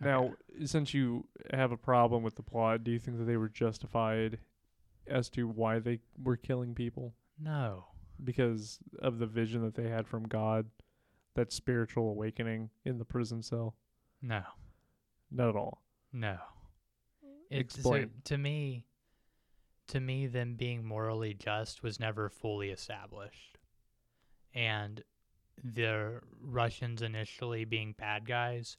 [0.00, 3.48] Now, since you have a problem with the plot, do you think that they were
[3.48, 4.38] justified
[5.06, 7.14] as to why they were killing people?
[7.40, 7.86] No.
[8.22, 10.66] Because of the vision that they had from God,
[11.34, 13.74] that spiritual awakening in the prison cell?
[14.20, 14.42] No.
[15.30, 15.82] Not at all.
[16.12, 16.36] No.
[17.50, 18.10] It's so Explain.
[18.24, 18.84] to me
[19.88, 23.58] to me them being morally just was never fully established.
[24.54, 25.02] And
[25.62, 28.76] the Russians initially being bad guys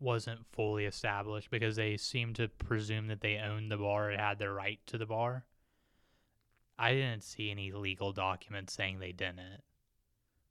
[0.00, 4.38] wasn't fully established because they seemed to presume that they owned the bar and had
[4.38, 5.44] the right to the bar.
[6.78, 9.62] I didn't see any legal documents saying they didn't.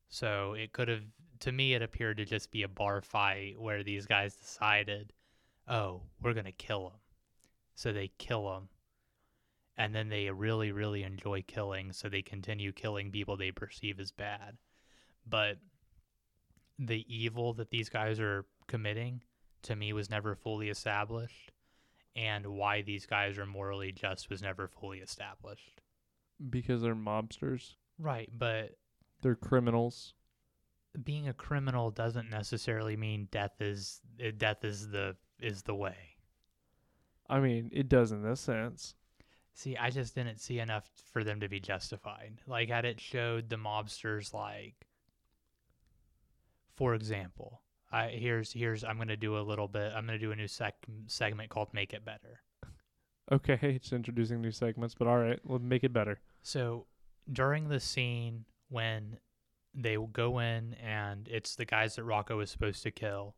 [0.07, 1.03] So it could have,
[1.41, 5.11] to me, it appeared to just be a bar fight where these guys decided,
[5.67, 6.99] oh, we're going to kill him.
[7.75, 8.69] So they kill him.
[9.77, 11.91] And then they really, really enjoy killing.
[11.93, 14.57] So they continue killing people they perceive as bad.
[15.27, 15.57] But
[16.77, 19.21] the evil that these guys are committing,
[19.63, 21.51] to me, was never fully established.
[22.15, 25.81] And why these guys are morally just was never fully established.
[26.49, 27.75] Because they're mobsters.
[27.97, 28.29] Right.
[28.38, 28.77] But
[29.21, 30.13] They're criminals.
[31.03, 35.95] being a criminal doesn't necessarily mean death is eh, death is the is the way.
[37.29, 38.95] I mean, it does in this sense.
[39.53, 42.41] See, I just didn't see enough for them to be justified.
[42.47, 44.75] Like had it showed the mobsters like
[46.75, 47.61] for example,
[47.91, 50.35] I here's here's I'm going to do a little bit I'm going to do a
[50.35, 52.41] new sec- segment called make it better.
[53.31, 56.19] Okay, it's introducing new segments, but all right, we'll make it better.
[56.43, 56.87] So,
[57.31, 59.17] during the scene when
[59.73, 63.35] they go in and it's the guys that Rocco was supposed to kill,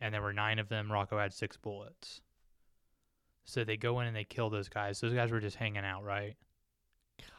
[0.00, 2.20] and there were nine of them, Rocco had six bullets.
[3.44, 5.00] So they go in and they kill those guys.
[5.00, 6.36] Those guys were just hanging out, right?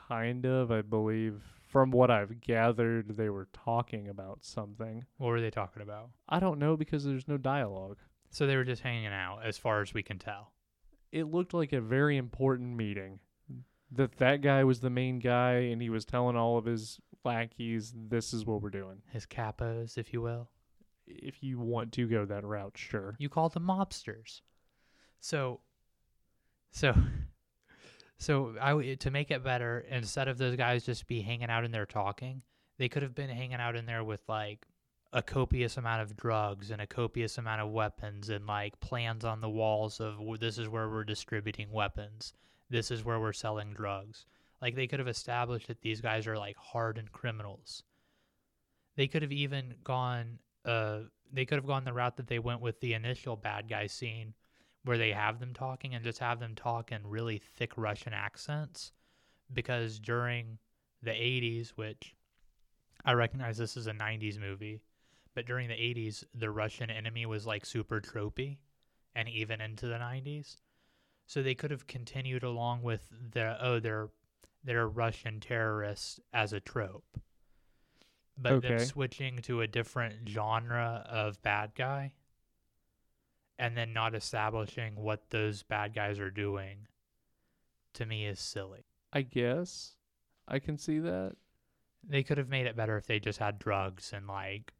[0.07, 1.41] Kind of, I believe.
[1.67, 5.03] From what I've gathered, they were talking about something.
[5.17, 6.11] What were they talking about?
[6.29, 7.97] I don't know because there's no dialogue.
[8.29, 10.53] So they were just hanging out, as far as we can tell.
[11.11, 13.19] It looked like a very important meeting.
[13.91, 17.93] That that guy was the main guy, and he was telling all of his lackeys,
[17.95, 20.49] "This is what we're doing." His capos, if you will.
[21.07, 23.15] If you want to go that route, sure.
[23.19, 24.41] You call them mobsters.
[25.19, 25.61] So,
[26.75, 26.93] so,
[28.17, 31.71] so I to make it better, instead of those guys just be hanging out in
[31.71, 32.41] there talking,
[32.77, 34.67] they could have been hanging out in there with like
[35.13, 39.39] a copious amount of drugs and a copious amount of weapons and like plans on
[39.39, 42.33] the walls of this is where we're distributing weapons,
[42.69, 44.25] this is where we're selling drugs.
[44.61, 47.83] Like they could have established that these guys are like hardened criminals.
[48.97, 52.59] They could have even gone uh they could have gone the route that they went
[52.59, 54.33] with the initial bad guy scene
[54.85, 58.93] where they have them talking and just have them talk in really thick Russian accents.
[59.53, 60.59] Because during
[61.03, 62.15] the 80s which
[63.03, 64.81] I recognize this is a 90s movie
[65.35, 68.57] but during the 80s the Russian enemy was like super tropey
[69.13, 70.57] and even into the 90s
[71.27, 74.09] so they could have continued along with the oh they're
[74.63, 77.19] they're Russian terrorists as a trope.
[78.37, 78.83] But then Okay.
[78.85, 82.13] switching to a different genre of bad guy
[83.57, 86.87] and then not establishing what those bad guys are doing
[87.93, 88.85] to me is silly.
[89.13, 89.93] I guess
[90.47, 91.35] I can see that.
[92.07, 94.73] They could have made it better if they just had drugs and like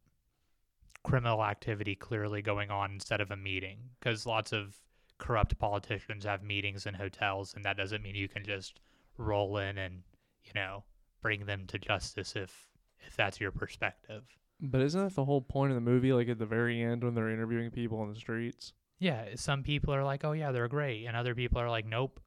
[1.04, 4.76] criminal activity clearly going on instead of a meeting because lots of
[5.18, 8.80] corrupt politicians have meetings in hotels and that doesn't mean you can just
[9.18, 10.02] roll in and
[10.44, 10.84] you know
[11.22, 12.70] bring them to justice if
[13.08, 14.24] if that's your perspective
[14.62, 16.14] But isn't that the whole point of the movie?
[16.14, 19.94] Like at the very end when they're interviewing people on the streets, yeah some people
[19.94, 22.22] are like oh yeah they're great and other people are like nope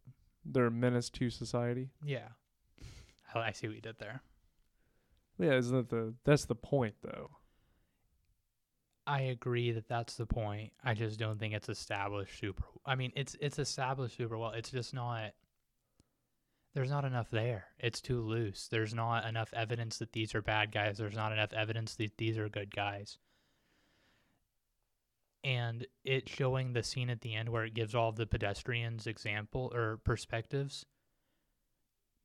[0.45, 1.89] they're a menace to society.
[2.05, 2.29] yeah
[3.35, 4.20] i, I see what you did there
[5.39, 7.31] Yeah, isn't that the that's the point though?
[9.07, 10.72] I agree that that's the point.
[10.85, 12.62] I just don't think it's established super.
[12.85, 14.51] I mean, it's it's established super well.
[14.51, 15.33] It's just not.
[16.75, 17.66] There's not enough there.
[17.79, 18.69] It's too loose.
[18.69, 20.99] There's not enough evidence that these are bad guys.
[20.99, 23.19] There's not enough evidence that these are good guys.
[25.43, 29.73] And it showing the scene at the end where it gives all the pedestrians example
[29.75, 30.85] or perspectives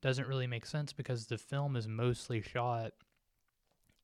[0.01, 2.91] doesn't really make sense because the film is mostly shot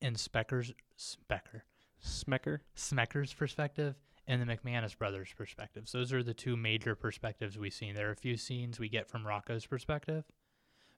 [0.02, 1.64] in Specker's Specker
[2.04, 2.60] Smecker.
[2.76, 3.96] Smecker's perspective
[4.30, 5.92] and the McManus brothers' perspectives.
[5.92, 7.96] Those are the two major perspectives we've seen.
[7.96, 10.24] There are a few scenes we get from Rocco's perspective,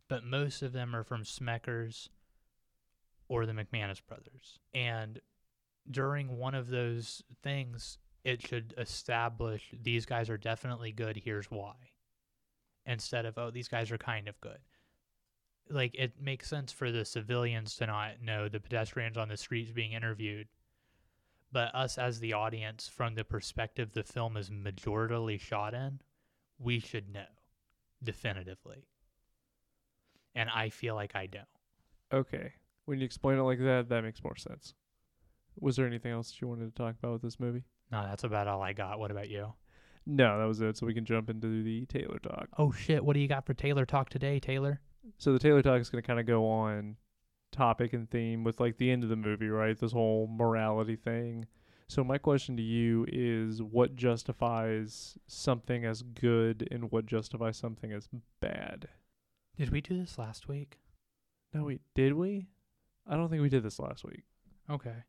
[0.10, 2.10] but most of them are from Smecker's
[3.30, 4.60] or the McManus brothers.
[4.74, 5.22] And
[5.90, 11.76] during one of those things, it should establish these guys are definitely good, here's why.
[12.86, 14.60] Instead of, oh, these guys are kind of good.
[15.70, 19.72] Like, it makes sense for the civilians to not know the pedestrians on the streets
[19.72, 20.50] being interviewed.
[21.52, 26.00] But us as the audience, from the perspective the film is majoritarily shot in,
[26.58, 27.26] we should know
[28.04, 28.88] definitively.
[30.34, 31.46] And I feel like I don't.
[32.14, 32.54] Okay.
[32.86, 34.74] When you explain it like that, that makes more sense.
[35.60, 37.66] Was there anything else that you wanted to talk about with this movie?
[37.92, 39.00] No, that's about all I got.
[39.00, 39.54] What about you?
[40.06, 40.78] No, that was it.
[40.78, 42.48] So we can jump into the Taylor talk.
[42.58, 44.80] Oh shit, what do you got for Taylor talk today, Taylor?
[45.18, 46.96] So the Taylor talk is going to kind of go on
[47.52, 49.78] topic and theme with like the end of the movie, right?
[49.78, 51.46] This whole morality thing.
[51.88, 57.92] So my question to you is what justifies something as good and what justifies something
[57.92, 58.08] as
[58.40, 58.88] bad?
[59.58, 60.80] Did we do this last week?
[61.54, 62.48] No, we did we?
[63.06, 64.24] I don't think we did this last week.
[64.70, 65.04] Okay.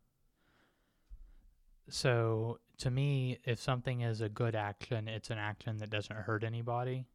[1.88, 6.42] So, to me, if something is a good action, it's an action that doesn't hurt
[6.42, 7.06] anybody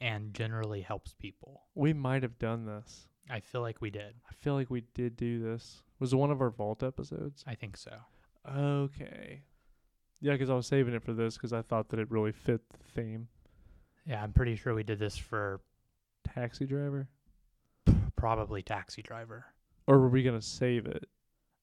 [0.00, 1.62] and generally helps people.
[1.74, 3.06] We might have done this.
[3.30, 4.14] I feel like we did.
[4.28, 5.82] I feel like we did do this.
[5.98, 7.44] Was it one of our vault episodes?
[7.46, 7.92] I think so.
[8.48, 9.42] Okay.
[10.20, 12.60] Yeah, because I was saving it for this because I thought that it really fit
[12.70, 13.28] the theme.
[14.06, 15.60] Yeah, I'm pretty sure we did this for
[16.34, 17.08] Taxi driver?
[18.22, 19.46] probably Taxi Driver.
[19.88, 21.08] Or were we going to save it?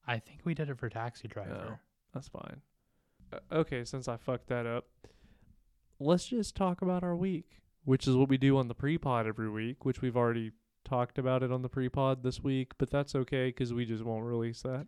[0.06, 1.80] I think we did it for Taxi Driver.
[2.12, 2.60] That's fine.
[3.32, 4.84] Uh, okay, since I fucked that up,
[5.98, 9.26] let's just talk about our week, which is what we do on the pre pod
[9.26, 10.50] every week, which we've already
[10.90, 14.04] talked about it on the pre pod this week, but that's okay because we just
[14.04, 14.86] won't release that.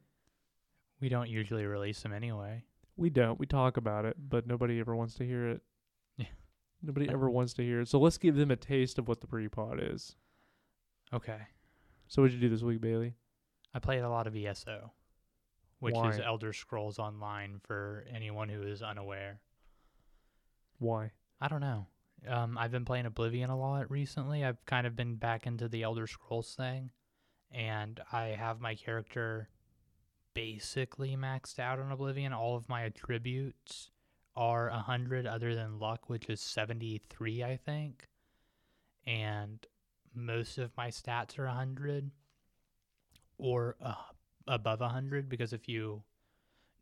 [1.01, 2.65] We don't usually release them anyway.
[2.97, 3.39] We don't.
[3.39, 5.63] We talk about it, but nobody ever wants to hear it.
[6.17, 6.27] Yeah.
[6.83, 7.89] Nobody ever wants to hear it.
[7.89, 10.17] So let's give them a taste of what the pre pod is.
[11.13, 11.39] Okay.
[12.09, 13.15] So what'd you do this week, Bailey?
[13.73, 14.93] I played a lot of ESO,
[15.79, 19.41] which is Elder Scrolls Online for anyone who is unaware.
[20.79, 21.13] Why?
[21.41, 21.87] I don't know.
[22.29, 24.45] Um, I've been playing Oblivion a lot recently.
[24.45, 26.91] I've kind of been back into the Elder Scrolls thing,
[27.51, 29.49] and I have my character
[30.35, 32.33] basically maxed out on Oblivion.
[32.33, 33.91] All of my attributes
[34.37, 38.09] are a hundred, other than luck, which is seventy-three, I think,
[39.07, 39.67] and
[40.15, 42.11] most of my stats are a hundred
[43.39, 43.95] or uh,
[44.47, 46.03] above a hundred because if you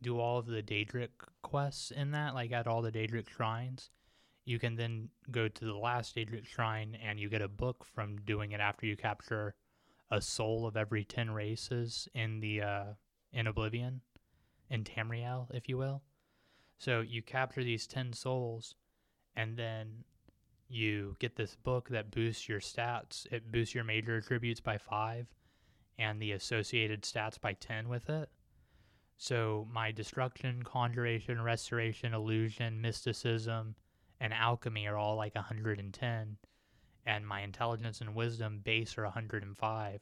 [0.03, 1.09] do all of the Daedric
[1.43, 3.91] quests in that, like at all the Daedric shrines,
[4.45, 8.17] you can then go to the last Daedric shrine and you get a book from
[8.19, 9.55] doing it after you capture
[10.11, 12.85] a soul of every 10 races in the uh,
[13.33, 14.01] in Oblivion,
[14.71, 16.03] in Tamriel, if you will.
[16.79, 18.75] So you capture these 10 souls
[19.37, 20.05] and then
[20.69, 23.27] you get this book that boosts your stats.
[23.33, 25.27] It boosts your major attributes by 5
[25.99, 28.31] and the associated stats by 10 with it.
[29.17, 33.75] So my destruction, conjuration, restoration, illusion, mysticism,
[34.21, 36.37] and alchemy are all like 110,
[37.07, 40.01] and my intelligence and wisdom base are 105.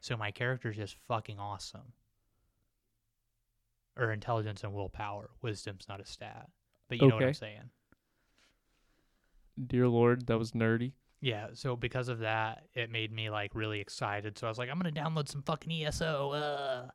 [0.00, 1.92] So my character is just fucking awesome.
[3.96, 5.30] Or intelligence and willpower.
[5.40, 6.48] Wisdom's not a stat,
[6.88, 7.70] but you know what I'm saying.
[9.66, 10.92] Dear Lord, that was nerdy.
[11.20, 14.36] Yeah, so because of that, it made me like really excited.
[14.38, 16.30] So I was like, I'm gonna download some fucking ESO.
[16.32, 16.88] Uh.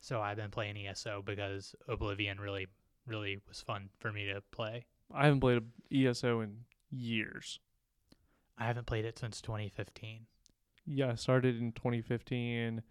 [0.00, 2.68] So I've been playing ESO because Oblivion really,
[3.06, 4.84] really was fun for me to play.
[5.14, 7.60] I haven't played a ESO in years.
[8.58, 10.26] I haven't played it since 2015.
[10.86, 12.82] Yeah, I started in 2015,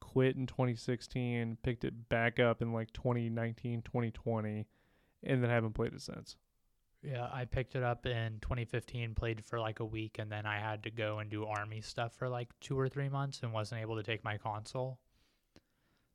[0.00, 4.66] quit in 2016, picked it back up in like 2019, 2020,
[5.22, 6.36] and then haven't played it since.
[7.02, 10.58] Yeah, I picked it up in 2015, played for like a week, and then I
[10.58, 13.82] had to go and do army stuff for like two or three months and wasn't
[13.82, 14.98] able to take my console.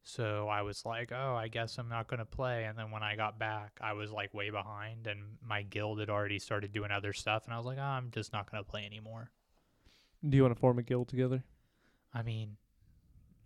[0.04, 2.66] So I was like, oh, I guess I'm not going to play.
[2.66, 6.10] And then when I got back, I was like way behind, and my guild had
[6.10, 7.45] already started doing other stuff.
[7.45, 9.30] And I was like, oh, I'm just not going to play anymore.
[10.28, 11.43] Do you want to form a guild together?
[12.14, 12.58] I mean,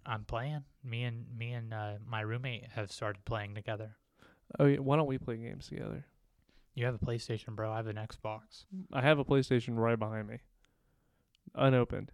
[0.06, 0.64] I'm playing.
[0.84, 3.96] Me and me and uh, my roommate have started playing together.
[4.60, 6.06] Oh yeah, why don't we play games together?
[6.76, 7.72] You have a PlayStation, bro.
[7.72, 8.66] I have an Xbox.
[8.92, 10.40] I have a PlayStation right behind me,
[11.56, 12.12] unopened.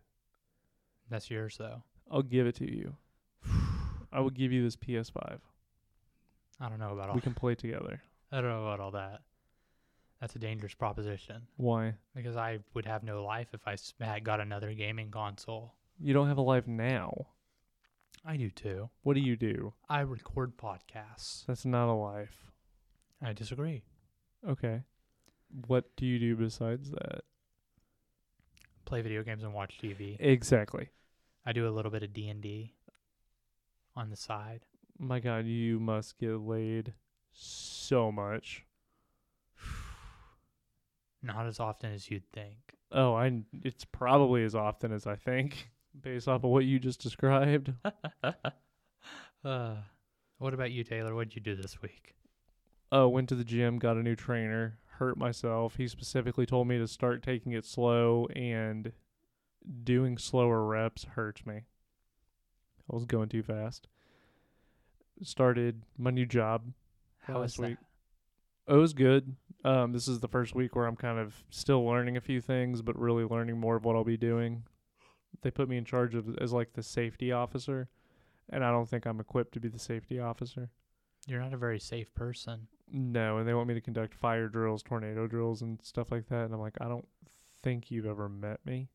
[1.10, 1.84] That's yours, though.
[2.12, 2.96] I'll give it to you.
[4.12, 5.40] I will give you this PS5.
[6.60, 7.16] I don't know about all.
[7.16, 8.02] We can play together.
[8.32, 9.22] I don't know about all that.
[10.20, 11.94] That's a dangerous proposition Why?
[12.14, 15.76] because I would have no life if I had got another gaming console.
[15.98, 17.28] You don't have a life now.
[18.26, 18.90] I do too.
[19.04, 19.74] What do you do?
[19.88, 21.46] I record podcasts.
[21.46, 22.52] That's not a life.
[23.22, 23.84] I disagree.
[24.48, 24.82] Okay.
[25.68, 27.22] What do you do besides that?
[28.86, 30.18] Play video games and watch TV.
[30.20, 30.90] Exactly.
[31.46, 32.74] I do a little bit of D and D.
[34.00, 34.62] on the side.
[34.98, 36.94] My God, you must get laid
[37.32, 38.66] so much.
[41.22, 42.58] Not as often as you'd think.
[42.92, 43.42] Oh, I.
[43.64, 45.70] It's probably as often as I think,
[46.02, 47.74] based off of what you just described.
[49.44, 49.76] uh,
[50.38, 51.14] what about you, Taylor?
[51.14, 52.16] What'd you do this week?
[52.92, 55.76] Oh, went to the gym, got a new trainer, hurt myself.
[55.76, 58.94] He specifically told me to start taking it slow, and
[59.84, 61.66] doing slower reps hurts me.
[62.90, 63.88] I was going too fast.
[65.22, 66.74] Started my new job
[67.20, 67.78] How last was week.
[68.68, 69.36] It was good.
[69.66, 72.82] Um, this is the first week where I'm kind of still learning a few things,
[72.82, 74.64] but really learning more of what I'll be doing.
[75.42, 77.90] They put me in charge of as like the safety officer,
[78.50, 80.70] and I don't think I'm equipped to be the safety officer.
[81.28, 82.68] You're not a very safe person.
[82.92, 86.46] No, and they want me to conduct fire drills, tornado drills, and stuff like that.
[86.46, 87.08] And I'm like, I don't
[87.62, 88.88] think you've ever met me.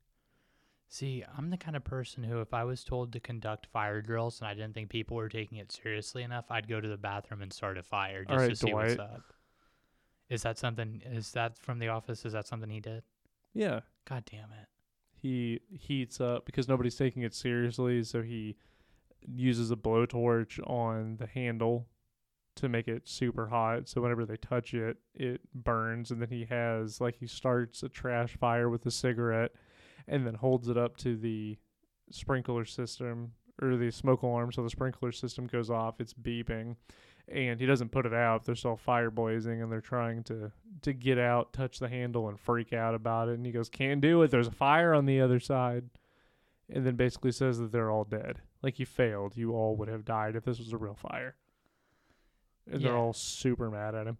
[0.89, 4.41] See, I'm the kind of person who, if I was told to conduct fire drills
[4.41, 7.43] and I didn't think people were taking it seriously enough, I'd go to the bathroom
[7.43, 9.23] and start a fire just All right, to see what's up.
[10.29, 11.03] Is that something?
[11.05, 12.25] Is that from The Office?
[12.25, 13.03] Is that something he did?
[13.53, 14.69] Yeah, God damn it!
[15.25, 18.57] he heats up because nobody's taking it seriously, so he
[19.27, 21.89] uses a blowtorch on the handle
[22.57, 23.89] to make it super hot.
[23.89, 27.89] So whenever they touch it, it burns, and then he has like he starts a
[27.89, 29.53] trash fire with a cigarette,
[30.09, 31.59] and then holds it up to the
[32.11, 33.33] sprinkler system
[33.63, 36.01] or the smoke alarm, so the sprinkler system goes off.
[36.01, 36.77] It's beeping.
[37.27, 38.45] And he doesn't put it out.
[38.45, 40.53] There's still fire blazing, and they're trying to
[40.83, 43.37] to get out, touch the handle, and freak out about it.
[43.37, 44.31] And he goes, "Can't do it.
[44.31, 45.89] There's a fire on the other side."
[46.69, 48.43] And then basically says that they're all dead.
[48.63, 49.39] Like you failed.
[49.39, 51.37] You all would have died if this was a real fire.
[52.71, 54.19] And they're all super mad at him.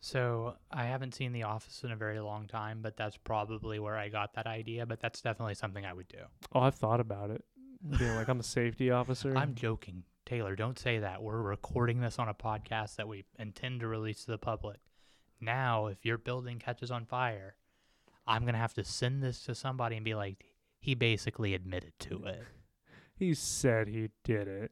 [0.00, 3.96] So I haven't seen The Office in a very long time, but that's probably where
[3.96, 4.86] I got that idea.
[4.86, 6.18] But that's definitely something I would do.
[6.54, 7.44] Oh, I've thought about it.
[7.98, 9.36] Being like, I'm a safety officer.
[9.36, 10.56] I'm joking, Taylor.
[10.56, 11.22] Don't say that.
[11.22, 14.78] We're recording this on a podcast that we intend to release to the public.
[15.40, 17.56] Now, if your building catches on fire,
[18.26, 20.44] I'm gonna have to send this to somebody and be like,
[20.78, 22.42] he basically admitted to it.
[23.20, 24.70] He said he did it.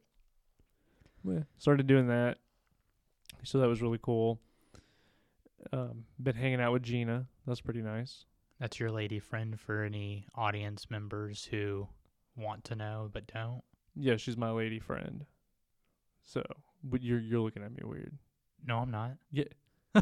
[1.23, 2.39] Well, started doing that.
[3.43, 4.39] So that was really cool.
[5.73, 7.27] Um, been hanging out with Gina.
[7.45, 8.25] That's pretty nice.
[8.59, 11.87] That's your lady friend for any audience members who
[12.35, 13.61] want to know but don't.
[13.95, 15.25] Yeah, she's my lady friend.
[16.23, 16.43] So,
[16.83, 18.17] but you're you're looking at me weird.
[18.65, 19.11] No, I'm not.
[19.31, 19.45] Yeah,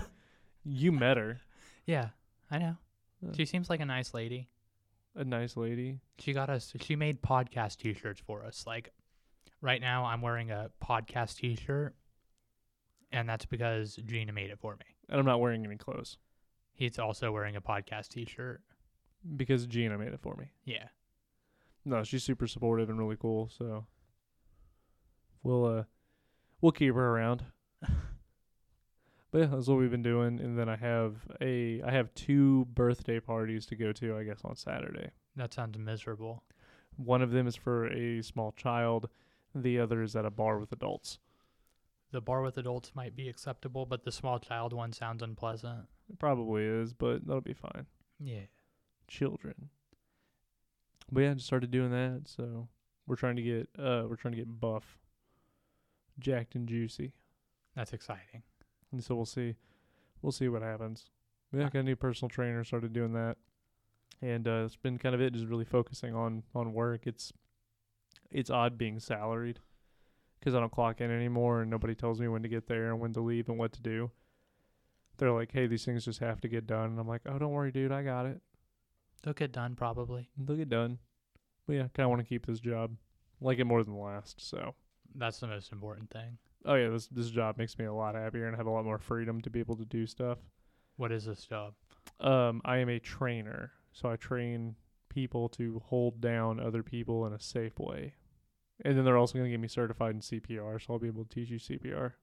[0.64, 1.40] You met her,
[1.86, 2.10] Yeah,
[2.52, 2.78] I know.
[3.22, 3.32] Yeah.
[3.36, 4.50] She seems like a nice lady.
[5.16, 6.00] a nice lady.
[6.20, 6.74] She got us.
[6.82, 8.66] She made podcast T-shirts for us.
[8.68, 8.92] Like
[9.62, 11.96] right now, I'm wearing a podcast T-shirt,
[13.12, 14.86] and that's because Gina made it for me.
[15.10, 16.18] And I'm not wearing any clothes
[16.74, 18.62] He's also wearing a podcast T-shirt.
[19.36, 20.52] because Gina made it for me.
[20.64, 20.90] Yeah,
[21.86, 23.50] No, she's super supportive and really cool.
[23.50, 23.86] So
[25.44, 25.84] we'll uh
[26.62, 27.46] we'll keep her around.
[27.82, 30.40] but yeah, that's what we've been doing.
[30.40, 34.16] And then I have a I have two birthday parties to go to.
[34.18, 35.10] I guess on Saturday.
[35.36, 36.44] that sounds miserable.
[36.96, 39.10] One of them is for a small child.
[39.56, 41.20] The other is at a bar with adults.
[42.12, 45.88] The bar with adults might be acceptable, but the small child one sounds unpleasant.
[46.10, 47.86] It probably is, but that'll be fine.
[48.20, 48.46] Yeah.
[49.08, 49.70] Children.
[51.12, 52.24] But yeah, I just started doing that.
[52.26, 52.68] So
[53.08, 54.98] we're trying to get uh we're trying to get buff,
[56.20, 57.14] jacked and juicy.
[57.76, 58.44] That's exciting.
[58.92, 59.56] And so we'll see,
[60.22, 61.06] we'll see what happens.
[61.54, 61.70] Yeah, Ah.
[61.70, 62.64] got a new personal trainer.
[62.64, 63.38] Started doing that,
[64.22, 65.34] and uh, it's been kind of it.
[65.34, 67.06] Just really focusing on on work.
[67.08, 67.32] It's
[68.32, 69.60] it's odd being salaried
[70.40, 73.00] because I don't clock in anymore, and nobody tells me when to get there and
[73.00, 74.12] when to leave and what to do.
[75.18, 77.52] They're like, "Hey, these things just have to get done," and I'm like, "Oh, don't
[77.52, 77.92] worry, dude.
[77.92, 78.42] I got it.
[79.24, 80.30] They'll get done probably.
[80.38, 81.00] They'll get done."
[81.66, 82.96] But yeah, kind of want to keep this job,
[83.42, 84.42] like it more than the last.
[84.42, 84.76] So.
[85.16, 86.38] That's the most important thing.
[86.66, 88.86] Oh yeah, this this job makes me a lot happier and I have a lot
[88.86, 90.38] more freedom to be able to do stuff.
[90.98, 91.74] What is this job?
[92.20, 94.76] Um, I am a trainer, so I train
[95.10, 98.16] people to hold down other people in a safe way.
[98.86, 101.26] And then they're also going to get me certified in CPR, so I'll be able
[101.26, 102.14] to teach you CPR.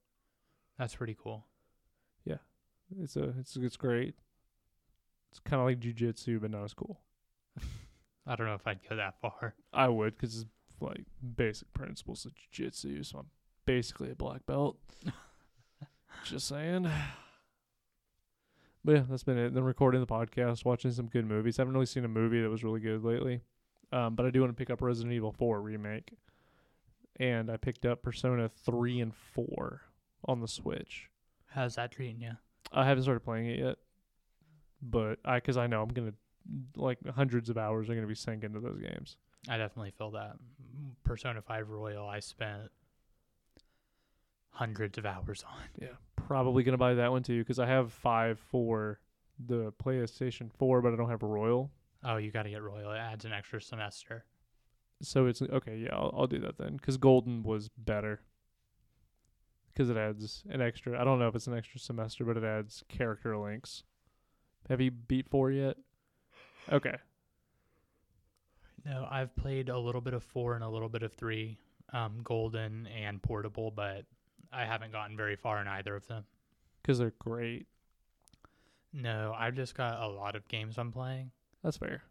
[0.78, 1.46] That's pretty cool.
[2.24, 2.38] Yeah.
[3.00, 4.14] It's a it's it's great.
[5.30, 7.00] It's kind of like jujitsu, but not as cool.
[8.26, 9.54] I don't know if I'd go that far.
[9.72, 10.46] I would, because it's
[10.80, 11.04] like
[11.36, 13.26] basic principles of jujitsu, so I'm
[13.66, 14.76] basically a black belt.
[16.24, 16.88] Just saying.
[18.84, 19.54] But yeah, that's been it.
[19.54, 21.58] Then recording the podcast, watching some good movies.
[21.58, 23.40] I haven't really seen a movie that was really good lately.
[23.92, 26.12] Um, but I do want to pick up Resident Evil 4 remake.
[27.20, 29.82] And I picked up Persona 3 and 4
[30.26, 31.08] on the Switch.
[31.46, 32.32] How's that treating you?
[32.72, 33.76] I haven't started playing it yet.
[34.82, 38.08] But I, cause I know I'm going to, like, hundreds of hours are going to
[38.08, 39.16] be sank into those games.
[39.48, 40.36] I definitely feel that.
[41.04, 42.70] Persona 5 Royal, I spent
[44.50, 45.62] hundreds of hours on.
[45.80, 49.00] Yeah, probably gonna buy that one too because I have five for
[49.46, 51.70] the PlayStation 4, but I don't have a Royal.
[52.04, 52.92] Oh, you got to get Royal.
[52.92, 54.24] It adds an extra semester.
[55.02, 55.76] So it's okay.
[55.76, 58.20] Yeah, I'll, I'll do that then because Golden was better
[59.72, 61.00] because it adds an extra.
[61.00, 63.82] I don't know if it's an extra semester, but it adds character links.
[64.68, 65.76] Have you beat four yet?
[66.72, 66.96] Okay.
[68.84, 71.58] No, I've played a little bit of four and a little bit of three,
[71.92, 74.04] um, Golden and Portable, but
[74.52, 76.24] I haven't gotten very far in either of them.
[76.82, 77.66] Because they're great.
[78.92, 81.30] No, I've just got a lot of games I'm playing.
[81.62, 82.02] That's fair.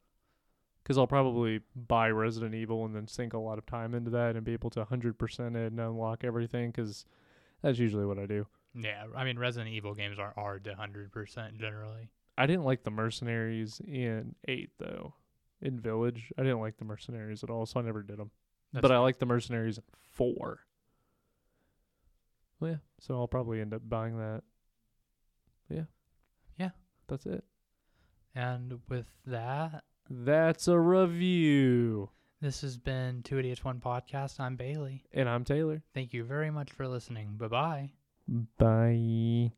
[0.83, 4.35] Because I'll probably buy Resident Evil and then sink a lot of time into that
[4.35, 7.05] and be able to 100% it and unlock everything because
[7.61, 8.47] that's usually what I do.
[8.75, 12.09] Yeah, I mean Resident Evil games are hard to hundred percent generally.
[12.37, 15.13] I didn't like the mercenaries in 8, though.
[15.61, 18.31] In Village, I didn't like the mercenaries at all, so I never did them.
[18.73, 20.59] That's but I like the mercenaries in 4.
[22.59, 24.41] Well, yeah, so I'll probably end up buying that.
[25.69, 25.83] Yeah.
[26.57, 26.71] Yeah.
[27.07, 27.43] That's it.
[28.35, 32.09] And with that, That's a review.
[32.41, 34.39] this has been Two Idiots One Podcast.
[34.39, 35.03] I'm Bailey.
[35.13, 35.81] And I'm Taylor.
[35.93, 37.35] Thank you very much for listening.
[37.37, 37.91] Bye bye.
[38.57, 39.51] Bye.